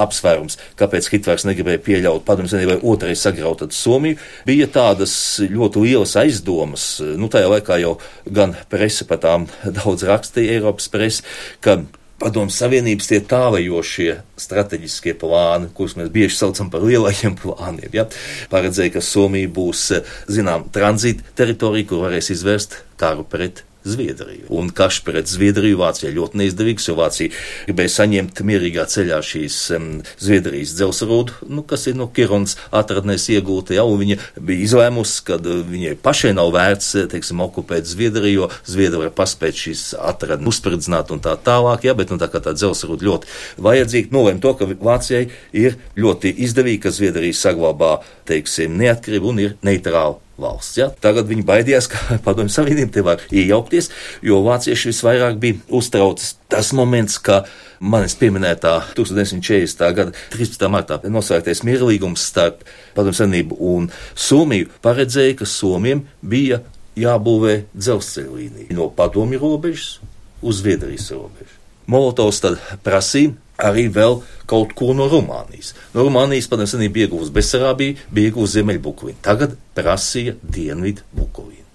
apsvērums, 0.00 0.58
kāpēc 0.80 1.10
Hitlers 1.12 1.46
negribēja 1.48 1.82
pieļaut 1.86 2.26
Padomju 2.26 2.52
Savienībai 2.52 2.80
otrais 2.86 3.22
sagraut 3.24 3.64
Somiju, 3.74 4.18
bija 4.46 4.68
tādas 4.70 5.12
ļoti 5.42 5.84
lielas 5.84 6.16
aizdomas. 6.20 6.90
Nu, 7.18 7.30
tajā 7.32 7.50
laikā 7.52 7.80
jau 7.82 7.96
gan 8.26 8.56
prese 8.72 9.06
par 9.08 9.22
tām 9.22 9.48
daudz 9.78 10.06
rakstīja, 10.08 10.58
Eiropas 10.58 10.90
prese, 10.92 11.26
ka 11.64 11.80
Padomu 12.20 12.52
Savienības 12.52 13.06
tie 13.08 13.22
tālajošie 13.24 14.10
strateģiskie 14.40 15.14
plāni, 15.16 15.70
kurus 15.72 15.96
mēs 15.96 16.10
bieži 16.12 16.36
saucam 16.36 16.68
par 16.72 16.84
lielajiem 16.84 17.38
plāniem, 17.40 17.88
ja, 17.96 18.04
paredzēja, 18.52 18.98
ka 18.98 19.04
Somija 19.04 19.48
būs, 19.56 19.86
zinām, 20.28 20.68
tranzīta 20.74 21.24
teritorija, 21.40 21.88
kur 21.88 22.04
varēs 22.04 22.28
izvērst 22.36 22.76
karu 23.00 23.24
pret 23.24 23.64
Zviedriju. 23.90 24.46
Un 24.54 24.70
karš 24.74 25.00
pret 25.06 25.30
Zviedriju 25.30 25.80
Vācijai 25.80 26.12
ļoti 26.16 26.40
neizdevīgs, 26.40 26.88
jo 26.88 26.96
Vācija 26.98 27.34
gribēja 27.66 27.94
saņemt 27.96 28.42
mierīgā 28.46 28.86
ceļā 28.90 29.20
šīs 29.26 29.58
um, 29.76 29.88
Zviedrijas 30.22 30.74
dzelzrūdu, 30.78 31.50
nu, 31.50 31.64
kas 31.66 31.88
ir 31.90 31.98
no 31.98 32.08
Kirons 32.14 32.56
atradnēs 32.76 33.28
iegūta, 33.34 33.74
ja, 33.76 33.84
un 33.88 34.00
viņa 34.02 34.18
bija 34.38 34.66
izlēmusi, 34.66 35.24
ka 35.26 35.40
uh, 35.40 35.60
viņai 35.66 35.96
pašai 36.04 36.32
nav 36.38 36.52
vērts, 36.56 36.92
uh, 37.02 37.10
teiksim, 37.10 37.42
okupēt 37.44 37.88
Zviedriju, 37.90 38.46
jo 38.46 38.50
Zviedri 38.68 39.04
var 39.04 39.14
paspēt 39.16 39.58
šīs 39.64 39.84
atradnes 39.98 40.50
uzspridzināt 40.50 41.12
un 41.14 41.22
tā 41.24 41.36
tālāk, 41.40 41.86
ja, 41.88 41.96
bet, 41.98 42.12
nu, 42.12 42.20
tā 42.20 42.30
kā 42.30 42.42
tā 42.44 42.54
dzelzrūda 42.56 43.06
ļoti 43.06 43.36
vajadzīga, 43.66 44.14
nolēma 44.14 44.42
to, 44.44 44.54
ka 44.58 44.68
Vācijai 44.70 45.26
ir 45.56 45.78
ļoti 45.98 46.34
izdevīgi, 46.46 46.82
ka 46.86 46.94
Zviedrija 46.94 47.36
saglabā, 47.36 47.98
teiksim, 48.28 48.76
neatkarību 48.80 49.32
un 49.32 49.46
ir 49.46 49.56
neitrāla 49.66 50.18
valsts. 50.42 50.78
Ja? 50.80 50.90
Tagad 51.02 51.28
viņi 51.30 51.46
baidījās, 51.46 51.88
ka 51.92 52.16
padomju 52.26 52.52
savienība 52.54 52.94
te 52.94 53.04
var 53.06 53.24
iejaukties, 53.30 53.90
jo 54.26 54.40
vācieši 54.46 54.92
visvairāk 54.92 55.40
bija 55.42 55.60
uztraucis 55.80 56.36
tas 56.50 56.72
moments, 56.76 57.18
ka 57.22 57.44
manis 57.80 58.16
pieminētā 58.18 58.74
1940. 58.96 59.86
gada 59.96 60.16
13. 60.34 60.66
martā 60.72 60.98
noslēgtais 61.06 61.62
mierlīgums 61.66 62.26
starp 62.32 62.64
padomju 62.96 63.22
savienību 63.22 63.60
un 63.72 63.88
Somiju 64.18 64.72
paredzēja, 64.84 65.38
ka 65.40 65.48
Somiem 65.48 66.04
bija 66.20 66.60
jābūvē 66.98 67.60
dzelzceļa 67.76 68.34
līnija 68.36 68.76
no 68.76 68.90
padomju 68.96 69.40
robežas 69.40 70.00
uz 70.42 70.60
Zviedrijas 70.60 71.10
robežu. 71.14 71.56
Molotovs 71.90 72.42
tad 72.42 72.58
prasīja 72.86 73.34
arī 73.66 73.86
vēl 73.92 74.20
kaut 74.50 74.74
ko 74.78 74.94
no 74.96 75.06
Rumānijas. 75.10 75.72
No 75.94 76.04
Rumānijas 76.06 76.48
padomju 76.50 76.90
bija 76.92 77.08
iegūsta 77.08 77.34
Besarābija, 77.36 77.96
bija 78.10 78.30
iegūsta 78.30 78.58
Ziemeļbukovina. 78.58 79.20
Tagad 79.24 79.56
prasīja 79.76 80.36
Dienvidu 80.42 81.06
Bukovinu, 81.16 81.66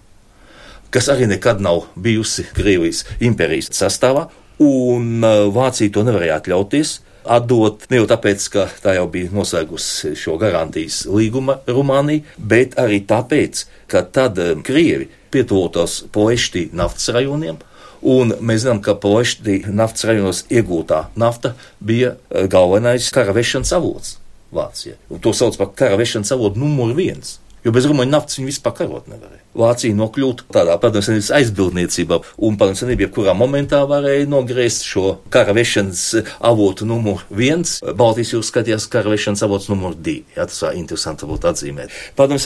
kas 0.94 1.10
arī 1.14 1.30
nekad 1.32 1.64
nav 1.64 1.86
bijusi 1.96 2.48
Krievijas 2.56 3.06
impērijas 3.24 3.72
sastāvā, 3.76 4.28
un 4.64 5.20
uh, 5.24 5.48
Vācija 5.54 5.92
to 5.92 6.06
nevarēja 6.08 6.40
atļauties. 6.42 7.00
Atdot 7.26 7.88
ne 7.90 7.98
jau 7.98 8.06
tāpēc, 8.06 8.44
ka 8.54 8.68
tā 8.84 9.00
jau 9.00 9.08
bija 9.10 9.32
noslēgusi 9.34 10.12
šo 10.20 10.36
garantijas 10.38 11.08
līgumu 11.10 11.56
Rumānija, 11.66 12.22
bet 12.38 12.78
arī 12.78 13.00
tāpēc, 13.10 13.64
ka 13.90 14.04
tad 14.14 14.38
um, 14.44 14.62
Krievi 14.66 15.10
pietuvotos 15.34 16.04
Poeštī 16.14 16.68
naftas 16.78 17.10
rajoniem, 17.16 17.58
Un 18.06 18.36
mēs 18.38 18.62
zinām, 18.62 18.84
ka 18.86 18.94
Plošķī 19.02 19.64
naftas 19.74 20.06
rajonos 20.06 20.44
iegūtā 20.54 21.08
nafta 21.18 21.56
bija 21.82 22.14
eh, 22.16 22.46
galvenais 22.52 23.10
kara 23.14 23.34
vešanas 23.34 23.74
avots 23.74 24.20
Vācijai. 24.56 25.00
To 25.22 25.34
sauc 25.34 25.58
par 25.58 25.74
kara 25.76 25.98
vešanas 26.00 26.32
avotu 26.36 26.62
numur 26.62 26.94
viens. 26.96 27.40
Jo 27.66 27.72
bez 27.74 27.88
rumāņu 27.90 28.14
naftas 28.14 28.38
viņi 28.38 28.52
vispār 28.52 28.76
karot 28.78 29.08
nevarēja. 29.10 29.42
Vācija 29.58 29.98
nokļūtu 29.98 30.46
tādā 30.54 30.76
padomjas 30.78 31.32
aizbildniecībā, 31.34 32.20
un 32.46 32.60
padomjas 32.62 32.86
jebkurā 32.86 33.34
momentā 33.34 33.80
varēja 33.90 34.28
nogriezt 34.30 34.86
šo 34.86 35.16
kara 35.34 35.56
vešanas 35.58 36.04
avotu 36.46 36.86
numur 36.86 37.24
viens. 37.34 37.80
Baltijas 37.82 38.36
jūras 38.36 38.52
skatījās 38.54 38.86
kara 38.94 39.16
vešanas 39.16 39.42
avots 39.48 39.72
numur 39.72 39.98
divi. 39.98 40.28
Jā, 40.38 40.46
tas 40.46 40.62
var 40.62 40.78
interesanti 40.78 41.26
būtu 41.32 41.50
atzīmēt. 41.50 41.98
Padomjas 42.20 42.46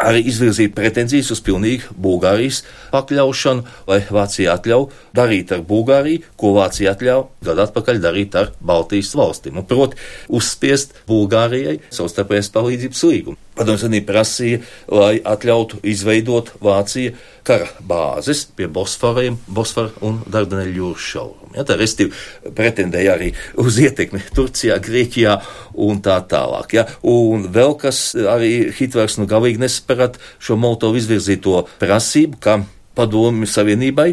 arī 0.00 0.22
izvirzīja 0.30 0.72
pretenzijas 0.74 1.30
uz 1.34 1.42
pilnīgu 1.44 1.94
Bulgārijas 2.02 2.62
pakļaušanu, 2.92 3.64
lai 3.88 4.00
Vācija 4.12 4.56
atļauj 4.56 4.88
darīt 5.16 5.52
ar 5.54 5.62
Bulgāriju, 5.68 6.24
ko 6.36 6.54
Vācija 6.56 6.94
atļauj 6.96 7.26
gadu 7.46 7.64
atpakaļ 7.66 8.02
darīt 8.02 8.36
ar 8.38 8.52
Baltijas 8.60 9.12
valstīm, 9.18 9.60
un 9.60 9.68
proti 9.68 10.00
uzspiest 10.32 10.96
Bulgārijai 11.08 11.78
savstarpējas 11.92 12.52
palīdzības 12.54 13.06
līgumu. 13.10 13.40
Padomju 13.52 13.82
Savienība 13.82 14.14
prasīja, 14.14 14.62
lai 14.88 15.18
atļautu 15.20 15.82
izveidot 15.84 16.54
Vācija 16.64 17.12
kara 17.44 17.68
bāzes 17.84 18.46
pie 18.56 18.70
Bosforiem, 18.72 19.38
Bosfora 19.48 19.92
un 20.00 20.22
Dardaneļu 20.24 20.78
jūras 20.78 21.10
šaurumu. 21.12 21.41
Ja, 21.56 21.64
tā 21.68 21.76
restīvi 21.80 22.12
pretendēja 22.56 23.16
arī 23.16 23.32
uz 23.60 23.78
ietekmi 23.82 24.22
Turcijā, 24.36 24.78
Grieķijā 24.82 25.38
un 25.84 26.02
tā 26.04 26.18
tālāk. 26.28 26.76
Ja. 26.78 26.86
Un 27.02 27.48
vēl 27.52 27.76
kas 27.80 28.04
arī 28.16 28.70
Hitlers 28.76 29.18
nu 29.20 29.28
galīgi 29.30 29.60
nesparat 29.62 30.18
šo 30.42 30.56
Moltovu 30.60 31.00
izvirzīto 31.00 31.66
prasību, 31.82 32.40
ka 32.42 32.62
padomju 32.96 33.48
savienībai 33.48 34.10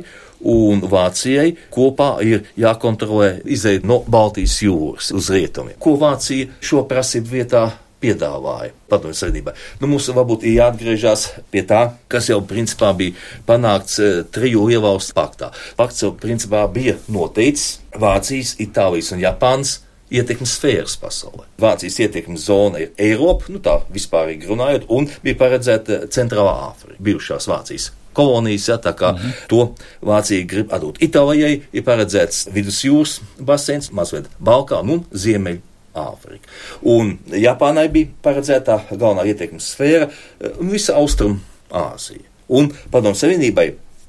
un 0.50 0.84
Vācijai 0.88 1.52
kopā 1.74 2.14
ir 2.24 2.48
jākontrolē 2.60 3.42
izēja 3.52 3.84
no 3.88 4.02
Baltijas 4.08 4.60
jūras 4.64 5.12
uz 5.16 5.30
rietumiem. 5.34 5.80
Ko 5.84 5.98
Vācija 6.00 6.48
šo 6.64 6.86
prasību 6.88 7.36
vietā 7.40 7.66
piedāvāja 8.02 8.72
padomju 8.92 9.18
savienībai. 9.20 9.56
Nu, 9.82 9.90
mums 9.92 10.08
varbūt 10.16 10.46
ir 10.48 10.60
jāatgriežas 10.60 11.26
pie 11.52 11.64
tā, 11.68 11.82
kas 12.12 12.30
jau 12.32 12.40
principā 12.48 12.94
bija 12.98 13.18
panākts 13.48 14.00
e, 14.00 14.10
triju 14.32 14.70
ievalstu 14.74 15.18
paktā. 15.18 15.52
Pakts 15.80 16.06
jau 16.06 16.14
principā 16.16 16.66
bija 16.72 16.98
noteicis 17.12 17.80
Vācijas, 18.00 18.56
Itālijas 18.64 19.14
un 19.16 19.24
Japānas 19.24 19.80
ietekmes 20.10 20.56
sfēras 20.58 20.98
pasaulē. 21.02 21.46
Vācijas 21.62 22.00
ietekmes 22.06 22.48
zona 22.50 22.82
ir 22.86 22.92
Eiropa, 22.98 23.52
nu 23.54 23.62
tā 23.64 23.80
vispārīgi 23.94 24.50
runājot, 24.50 24.90
un 24.90 25.10
bija 25.24 25.40
paredzēta 25.44 26.06
Centrālā 26.14 26.56
Āfrika, 26.72 27.02
bijušās 27.04 27.50
Vācijas 27.52 27.92
kolonijas, 28.20 28.68
ja, 28.68 28.78
tā 28.82 28.94
kā 28.98 29.12
mm 29.14 29.18
-hmm. 29.18 29.48
to 29.48 29.74
Vācija 30.02 30.48
grib 30.48 30.74
atdot. 30.74 31.02
Itālijai 31.02 31.62
ir 31.74 31.84
paredzēts 31.84 32.48
vidusjūras 32.54 33.20
basēns, 33.40 33.92
mazliet 33.92 34.26
Balkānu 34.44 34.94
un 34.94 35.06
Ziemeļu 35.14 35.62
Āfrika. 36.00 36.50
Un 36.88 37.18
Japānai 37.34 37.88
bija 37.94 38.12
paredzēta 38.26 38.80
galvenā 38.92 39.28
ietekmes 39.32 39.72
sfēra 39.74 40.08
eh, 40.10 40.56
visa 40.60 40.98
Austrum 41.00 41.40
Āzija. 41.70 42.26
Un 42.50 42.72
Padomu 42.92 43.18
Savienībai 43.18 43.68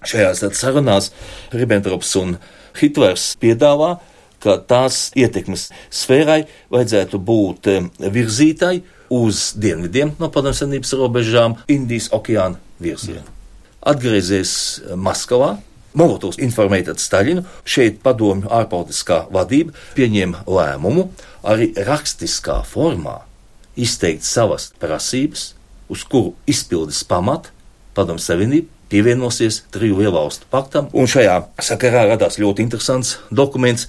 šajās 0.09 0.45
sarunās 0.57 1.11
Ribbentrops 1.53 2.15
un 2.21 2.39
Hitlers 2.81 3.35
piedāvā, 3.43 3.99
ka 4.41 4.57
tās 4.65 5.11
ietekmes 5.19 5.67
sfērai 5.93 6.45
vajadzētu 6.73 7.21
būt 7.21 7.69
eh, 7.75 7.91
virzītai 8.01 8.79
uz 9.13 9.51
dienvidiem 9.61 10.17
no 10.23 10.31
Padomu 10.33 10.57
Savienības 10.57 10.97
robežām 11.03 11.61
Indijas 11.69 12.09
okeāna 12.17 12.63
virzienā 12.81 13.41
atgriezies 13.81 14.81
Maskavā. 14.97 15.57
Molotovs 15.91 16.39
informēja 16.39 16.95
Staļinu, 17.03 17.43
šeit 17.67 17.97
padomju 18.05 18.47
ārpolitiskā 18.55 19.25
vadība 19.35 19.75
pieņēma 19.97 20.45
lēmumu 20.47 21.09
arī 21.47 21.71
rakstiskā 21.87 22.61
formā 22.69 23.21
izteikt 23.81 24.27
savas 24.27 24.71
prasības, 24.81 25.55
uz 25.91 26.05
kuru 26.07 26.35
izpildes 26.51 27.03
pamata 27.05 27.53
padomju 27.95 28.23
savienība 28.23 28.69
pievienosies 28.91 29.63
triju 29.71 30.01
lielvalstu 30.01 30.49
paktam, 30.51 30.89
un 30.93 31.07
šajā 31.07 31.37
sakarā 31.63 32.09
radās 32.11 32.41
ļoti 32.43 32.67
interesants 32.67 33.19
dokuments. 33.31 33.87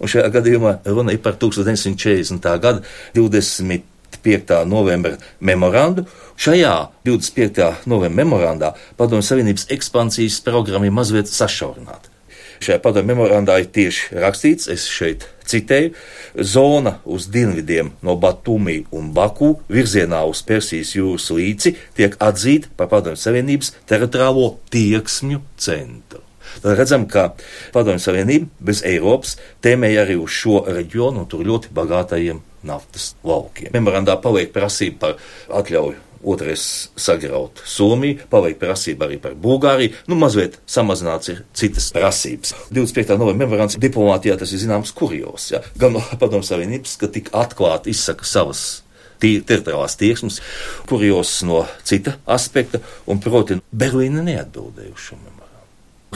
Un 0.00 0.08
šajā 0.08 0.30
gadījumā 0.32 0.78
runa 0.88 1.12
ir 1.12 1.20
par 1.22 1.36
1940. 1.38 2.40
gada 2.58 2.80
20. 3.14 3.82
25. 4.22 4.64
novembra 4.66 5.16
memorandu. 5.40 6.04
Šajā 6.36 6.90
25. 7.04 7.86
novembra 7.86 8.24
memorandā 8.24 8.72
Padomju 8.96 9.22
Savienības 9.22 9.66
ekspansijas 9.70 10.40
programma 10.44 10.88
ir 10.88 10.94
mazliet 10.94 11.30
sašaurināta. 11.30 12.10
Šajā 12.60 12.80
padomju 12.82 13.14
memorandā 13.14 13.60
ir 13.60 13.70
tieši 13.72 14.16
rakstīts, 14.20 14.68
es 14.72 14.88
šeit 14.88 15.28
citēju, 15.50 15.92
zona 16.36 16.96
uz 17.04 17.28
dienvidiem 17.32 17.92
no 18.06 18.16
Batumi 18.20 18.80
un 18.96 19.12
Baku 19.16 19.52
virzienā 19.70 20.22
uz 20.30 20.42
Persijas 20.46 20.94
jūras 20.96 21.30
līci 21.34 21.74
tiek 21.98 22.16
atzīta 22.22 22.72
par 22.76 22.90
Padomju 22.92 23.20
Savienības 23.20 23.74
teritoriālo 23.90 24.52
tieksmju 24.72 25.42
centru. 25.60 26.24
Tad 26.60 26.78
redzam, 26.78 27.06
ka 27.10 27.30
Padomju 27.74 28.02
Savienība 28.02 28.50
bez 28.70 28.84
Eiropas 28.86 29.36
tēmēja 29.64 30.04
arī 30.04 30.18
uz 30.20 30.34
šo 30.34 30.64
reģionu 30.66 31.24
un 31.24 31.30
tur 31.30 31.46
ļoti 31.46 31.72
bagātajiem 31.76 32.42
naftas 32.66 33.14
laukiem. 33.24 33.72
Memorandā 33.74 34.18
paliek 34.20 34.52
prasība 34.54 35.00
par 35.06 35.60
atļauju 35.62 36.09
otrais 36.24 36.90
sagraut 37.00 37.62
Somiju, 37.64 38.26
paliek 38.30 38.58
prasība 38.60 39.06
arī 39.08 39.18
par 39.22 39.36
Bulgāriju, 39.40 39.94
nu 40.10 40.18
mazliet 40.20 40.58
samazināts 40.68 41.32
ir 41.32 41.42
citas 41.56 41.90
prasības. 41.96 42.54
25. 42.70 43.16
novembra 43.16 43.46
memorands 43.46 43.78
diplomātijā 43.80 44.36
tas 44.40 44.52
ir 44.52 44.62
zināms 44.64 44.92
kurjos, 44.96 45.50
ja? 45.54 45.62
gan 45.80 45.96
no 45.96 46.04
Padomu 46.20 46.46
Savienības, 46.46 46.96
ka 47.00 47.10
tik 47.12 47.32
atklāti 47.36 47.94
izsaka 47.94 48.28
savas 48.28 48.82
teritoriālās 49.20 49.98
tieksmes, 50.00 50.40
kurjos 50.88 51.40
no 51.44 51.64
cita 51.84 52.16
aspekta, 52.24 52.80
un 53.08 53.20
proti 53.20 53.58
Berlīna 53.72 54.24
neatbildēja 54.24 54.96
šo 54.96 55.18
memorandu. 55.18 55.36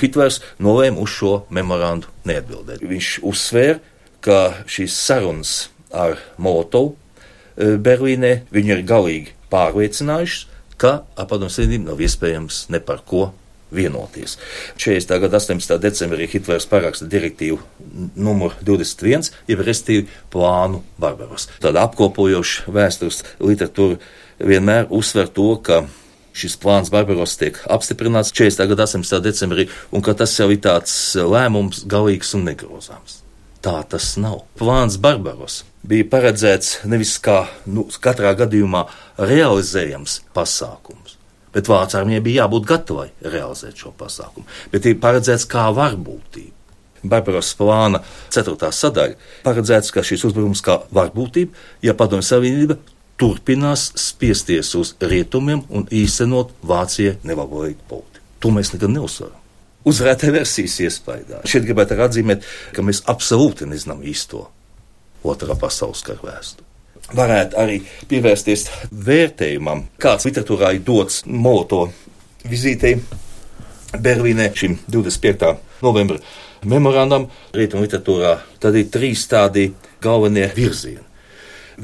Hitlers 0.01 0.41
nolēma 0.63 1.03
uz 1.05 1.13
šo 1.13 1.35
memorandu 1.55 2.11
neatbildēt. 2.27 2.83
Viņš 2.83 3.11
uzsvēra, 3.29 3.79
ka 4.25 4.41
šīs 4.71 4.97
sarunas 4.97 5.55
ar 5.93 6.17
Molotovu 6.41 6.95
e, 6.95 7.77
Berlīnē, 7.77 8.39
viņi 8.55 8.73
ir 8.75 8.85
galīgi 8.89 9.35
pārliecinājuši, 9.53 10.47
ka 10.81 11.01
ar 11.17 11.31
padomu 11.31 11.53
savienību 11.53 11.91
nav 11.91 12.03
iespējams 12.03 12.67
ne 12.75 12.81
par 12.83 13.03
ko 13.07 13.29
vienoties. 13.75 14.39
40. 14.77 15.19
gada 15.21 15.41
18. 15.41 15.79
decembrī 15.83 16.29
Hitlers 16.31 16.67
paraksta 16.71 17.09
direktīvu 17.11 17.59
numur 18.15 18.55
21, 18.63 19.33
jeb 19.51 19.65
restīvi 19.67 20.07
plānu 20.33 20.83
Barbaros. 21.01 21.49
Tāda 21.63 21.85
apkopojoša 21.89 22.71
vēstures 22.75 23.25
literatūra 23.43 23.99
vienmēr 24.39 24.89
uzsver 24.95 25.31
to, 25.35 25.51
ka 25.65 25.85
šis 26.35 26.57
plāns 26.63 26.91
Barbaros 26.95 27.37
tiek 27.39 27.59
apstiprināts 27.71 28.35
40. 28.35 28.71
gada 28.75 28.89
18. 28.89 29.21
decembrī, 29.25 29.69
un 29.95 30.03
ka 30.03 30.17
tas 30.19 30.35
jau 30.39 30.51
ir 30.51 30.63
tāds 30.63 30.95
lēmums 31.19 31.85
galīgs 31.91 32.35
un 32.39 32.49
negrozāms. 32.51 33.23
Tā 33.65 33.79
tas 33.89 34.15
nav. 34.21 34.43
Plāns 34.59 34.99
Barbaros 35.01 35.63
bija 35.89 36.07
paredzēts 36.11 36.81
nevis 36.89 37.17
kā 37.23 37.45
nu, 37.71 37.87
katrā 38.03 38.33
gadījumā 38.39 38.85
realizējams 39.21 40.21
pasākums, 40.37 41.19
bet 41.55 41.69
Vācu 41.71 41.99
armijai 42.01 42.25
bija 42.25 42.45
jābūt 42.45 42.69
gatavai 42.71 43.09
realizēt 43.21 43.81
šo 43.81 43.93
pasākumu, 43.99 44.47
bet 44.73 44.89
ir 44.89 45.01
paredzēts 45.03 45.49
kā 45.51 45.69
varbūtība. 45.77 46.53
Barbaros 47.05 47.51
plāna 47.59 48.01
4. 48.33 48.57
sadaļa 48.73 49.19
paredzēts, 49.45 49.93
ka 49.93 50.05
šis 50.07 50.25
uzbrukums 50.31 50.65
kā 50.65 50.79
varbūtība, 50.95 51.53
ja 51.85 51.93
Padomju 51.99 52.25
Savienība 52.25 52.79
turpinās 53.21 53.91
spiesties 54.01 54.73
uz 54.81 54.95
rietumiem 55.05 55.67
un 55.69 55.85
īstenot 55.93 56.57
Vācijai 56.65 57.19
nelabvēlīgu 57.29 57.89
politiku. 57.93 58.25
To 58.41 58.57
mēs 58.57 58.73
nekad 58.73 58.97
neuzsveram 58.97 59.41
uzvarētāja 59.85 60.33
versijas 60.33 60.79
iespējā. 60.81 61.43
Šeit 61.45 61.67
gribētu 61.69 61.99
atzīmēt, 62.01 62.45
ka 62.73 62.81
mēs 62.81 63.03
absolūti 63.11 63.69
nezinām 63.69 64.01
īsto 64.09 64.47
otrā 65.25 65.57
pasaules 65.59 66.05
kara 66.07 66.23
vēsturi. 66.29 66.71
Varētu 67.15 67.59
arī 67.61 67.81
pievērsties 68.09 68.69
vērtējumam, 69.07 69.85
kāds 70.01 70.25
literatūrā 70.29 70.73
ir 70.75 70.85
dots 70.87 71.23
Moto 71.27 71.87
vizītei 72.49 72.97
Berlīnē 73.95 74.49
šim 74.57 74.79
25. 74.91 75.53
novembra 75.85 76.19
memorandam. 76.65 77.29
Rietumu 77.55 77.85
literatūrā 77.85 78.39
tad 78.61 78.79
ir 78.81 78.89
trīs 78.93 79.27
tādi 79.31 79.69
galvenie 80.03 80.49
virzieni. 80.57 81.05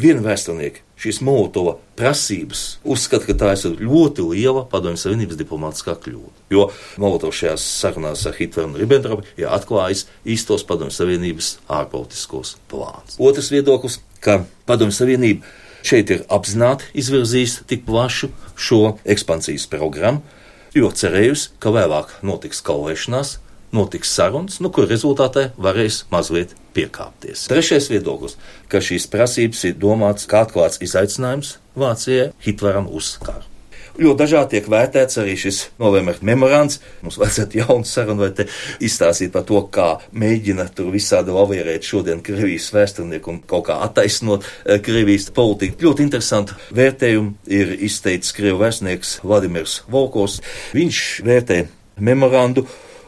Viena 0.00 0.24
vēsturnieka 0.24 0.82
šīs 1.00 1.20
Molotova 1.24 1.76
prasības 1.98 2.64
uzskata, 2.84 3.30
ka 3.30 3.36
tā 3.40 3.52
ir 3.56 3.80
ļoti 3.80 4.24
liela 4.32 4.66
padomju 4.68 5.00
savienības 5.00 5.38
diplomātiskā 5.40 5.96
kļūda. 6.02 6.44
Jo 6.52 6.68
Molotovs 7.00 7.40
šajās 7.40 7.64
sarunās 7.80 8.26
ar 8.28 8.36
Hitleru 8.36 8.70
un 8.70 8.78
Ribbentropu 8.80 9.26
ir 9.40 9.48
atklājis 9.48 10.06
īstos 10.28 10.66
padomju 10.68 10.94
savienības 10.96 11.54
ārpolitiskos 11.72 12.56
plānus. 12.70 13.16
Otrs 13.20 13.50
viedoklis, 13.54 14.00
ka 14.20 14.42
padomju 14.68 14.96
savienība 14.96 15.56
šeit 15.86 16.12
ir 16.12 16.26
apzināti 16.28 16.90
izvirzījusi 17.00 17.64
tik 17.70 17.86
plašu 17.88 18.28
šo 18.60 18.98
ekspansijas 19.08 19.64
programmu, 19.72 20.20
jo 20.76 20.90
cerējusi, 20.92 21.54
ka 21.62 21.72
vēlāk 21.74 22.20
notiks 22.26 22.60
kauvēšanās 22.66 23.38
notiks 23.76 24.14
sarunas, 24.14 24.58
nu, 24.62 24.72
kur 24.74 24.88
rezultātā 24.90 25.50
varēs 25.60 26.04
mazliet 26.12 26.56
piekāpties. 26.76 27.46
Trešais 27.50 27.90
viedoklis, 27.92 28.38
ka 28.70 28.82
šīs 28.84 29.08
prasības 29.10 29.66
ir 29.70 29.78
domāts 29.80 30.28
kā 30.30 30.44
atklāts 30.46 30.82
izaicinājums 30.84 31.56
Vācijai 31.78 32.30
Hitleram 32.44 32.90
uz 32.90 33.14
karu. 33.22 33.46
Ļoti 34.00 34.16
dažādi 34.22 34.54
tiek 34.54 34.68
vērtēts 34.70 35.18
arī 35.20 35.34
šis 35.36 35.58
novembra 35.80 36.14
memorands. 36.24 36.78
Mums 37.02 37.18
vajadzētu 37.20 37.58
jaunu 37.58 37.88
sarunu 37.88 38.22
vai 38.24 38.46
izstāstīt 38.86 39.32
par 39.34 39.44
to, 39.48 39.60
kā 39.74 39.88
mēģina 40.16 40.68
tur 40.76 40.92
visādi 40.94 41.34
lavierēt 41.34 41.84
šodien 41.84 42.22
Krievijas 42.24 42.70
vēsturnieku 42.72 43.34
un 43.34 43.40
kaut 43.50 43.66
kā 43.68 43.80
attaisnot 43.84 44.46
eh, 44.46 44.78
Krievijas 44.84 45.28
politiku. 45.36 45.82
Ļoti 45.88 46.06
interesanti 46.06 46.56
vērtējumi 46.76 47.52
ir 47.58 47.74
izteicis 47.90 48.36
Krievu 48.36 48.62
vēstnieks 48.62 49.18
Vladimirs 49.26 49.80
Volkos. 49.90 50.38
Viņš 50.76 51.02
vērtē 51.26 51.64
memorandu 52.00 52.64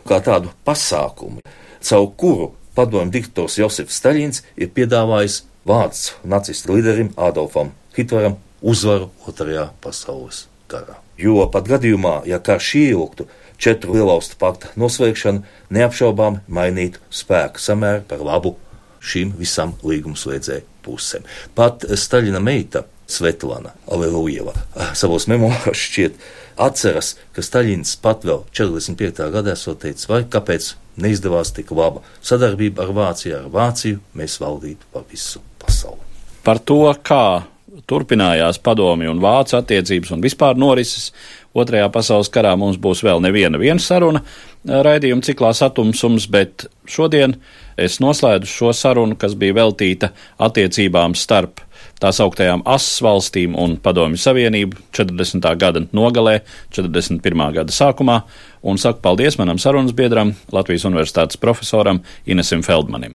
kā 0.08 0.20
tādu 0.24 0.52
pasākumu, 0.66 1.42
caur 1.82 2.08
kuru 2.16 2.52
padomju 2.76 3.12
diktors 3.12 3.58
Josefs 3.60 4.00
Staļins 4.00 4.42
ir 4.56 4.72
piedāvājis 4.74 5.42
vārds 5.68 6.12
nacistu 6.24 6.76
līderim 6.76 7.12
Adolfam 7.16 7.72
Hitleram 7.96 8.38
uzvaru 8.62 9.10
Otrajā 9.28 9.68
pasaules 9.84 10.46
karā. 10.70 10.96
Jo 11.20 11.44
pat 11.52 11.68
gadījumā, 11.68 12.22
ja 12.26 12.40
karš 12.42 12.72
ieilgtu, 12.80 13.28
četru 13.60 13.94
lielvalstu 13.96 14.38
pakta 14.40 14.72
noslēgšana 14.80 15.44
neapšaubām 15.76 16.40
mainītu 16.48 17.02
spēku 17.12 17.62
samēru 17.62 18.06
par 18.08 18.24
labu 18.24 18.56
šīm 19.02 19.34
visam 19.38 19.76
līgumslēdzēju 19.86 20.66
pusēm. 20.82 21.26
Pat 21.54 21.84
Staļina 21.86 22.40
meita 22.42 22.86
Svetlana 23.12 23.75
Alelujeva 23.92 24.55
savos 24.98 25.29
memoāros 25.31 25.81
šķiet 25.88 26.16
atceras, 26.62 27.14
ka 27.33 27.44
Staļins 27.44 27.94
pat 28.03 28.27
vēl 28.29 28.44
45. 28.53 29.29
gadā 29.35 29.57
esot 29.57 29.83
teicis, 29.85 30.09
vai 30.11 30.22
kāpēc 30.29 30.72
neizdevās 31.03 31.55
tik 31.57 31.72
laba 31.77 32.03
sadarbība 32.25 32.87
ar 32.87 32.92
Vāciju, 32.96 33.38
ar 33.38 33.53
Vāciju 33.53 34.03
mēs 34.18 34.38
valdītu 34.42 34.92
pa 34.92 35.05
visu 35.09 35.42
pasauli. 35.62 36.01
Par 36.42 36.59
to, 36.59 36.85
kā 37.07 37.44
turpinājās 37.88 38.59
padomi 38.62 39.09
un 39.09 39.20
vācu 39.22 39.57
attiecības 39.59 40.12
un 40.12 40.25
vispār 40.25 40.59
norises 40.61 41.11
Otrajā 41.53 41.90
pasaules 41.92 42.31
karā 42.33 42.55
mums 42.57 42.79
būs 42.81 43.03
vēl 43.05 43.20
neviena 43.20 43.81
saruna 43.81 44.22
raidījuma 44.64 45.25
ciklā 45.27 45.51
satumsums, 45.53 46.25
bet 46.33 46.66
šodien 46.88 47.37
es 47.77 47.98
noslēdzu 48.01 48.48
šo 48.48 48.72
sarunu, 48.72 49.18
kas 49.20 49.35
bija 49.37 49.59
veltīta 49.61 50.12
attiecībām 50.40 51.16
starp 51.18 51.61
tās 52.02 52.18
augtajām 52.22 52.64
asas 52.66 53.02
valstīm 53.04 53.54
un 53.58 53.76
Padomju 53.82 54.18
Savienību 54.20 54.80
40. 54.96 55.46
gada 55.58 55.84
nogalē, 55.94 56.40
41. 56.74 57.44
gada 57.58 57.74
sākumā, 57.74 58.22
un 58.62 58.80
saku 58.82 59.02
paldies 59.04 59.38
manam 59.38 59.60
sarunas 59.62 59.94
biedram, 59.94 60.34
Latvijas 60.52 60.86
Universitātes 60.88 61.40
profesoram 61.40 62.02
Inesim 62.26 62.64
Feldmanim. 62.66 63.14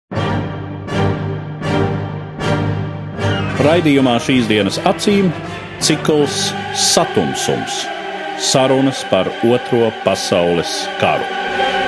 Raidījumā 3.65 4.19
šīs 4.21 4.45
dienas 4.51 4.77
acīm 4.85 5.31
cikls 5.81 6.51
Satumsums- 6.77 7.85
sarunas 8.51 9.01
par 9.09 9.31
Otro 9.47 9.89
pasaules 10.03 10.85
karu. 10.99 11.84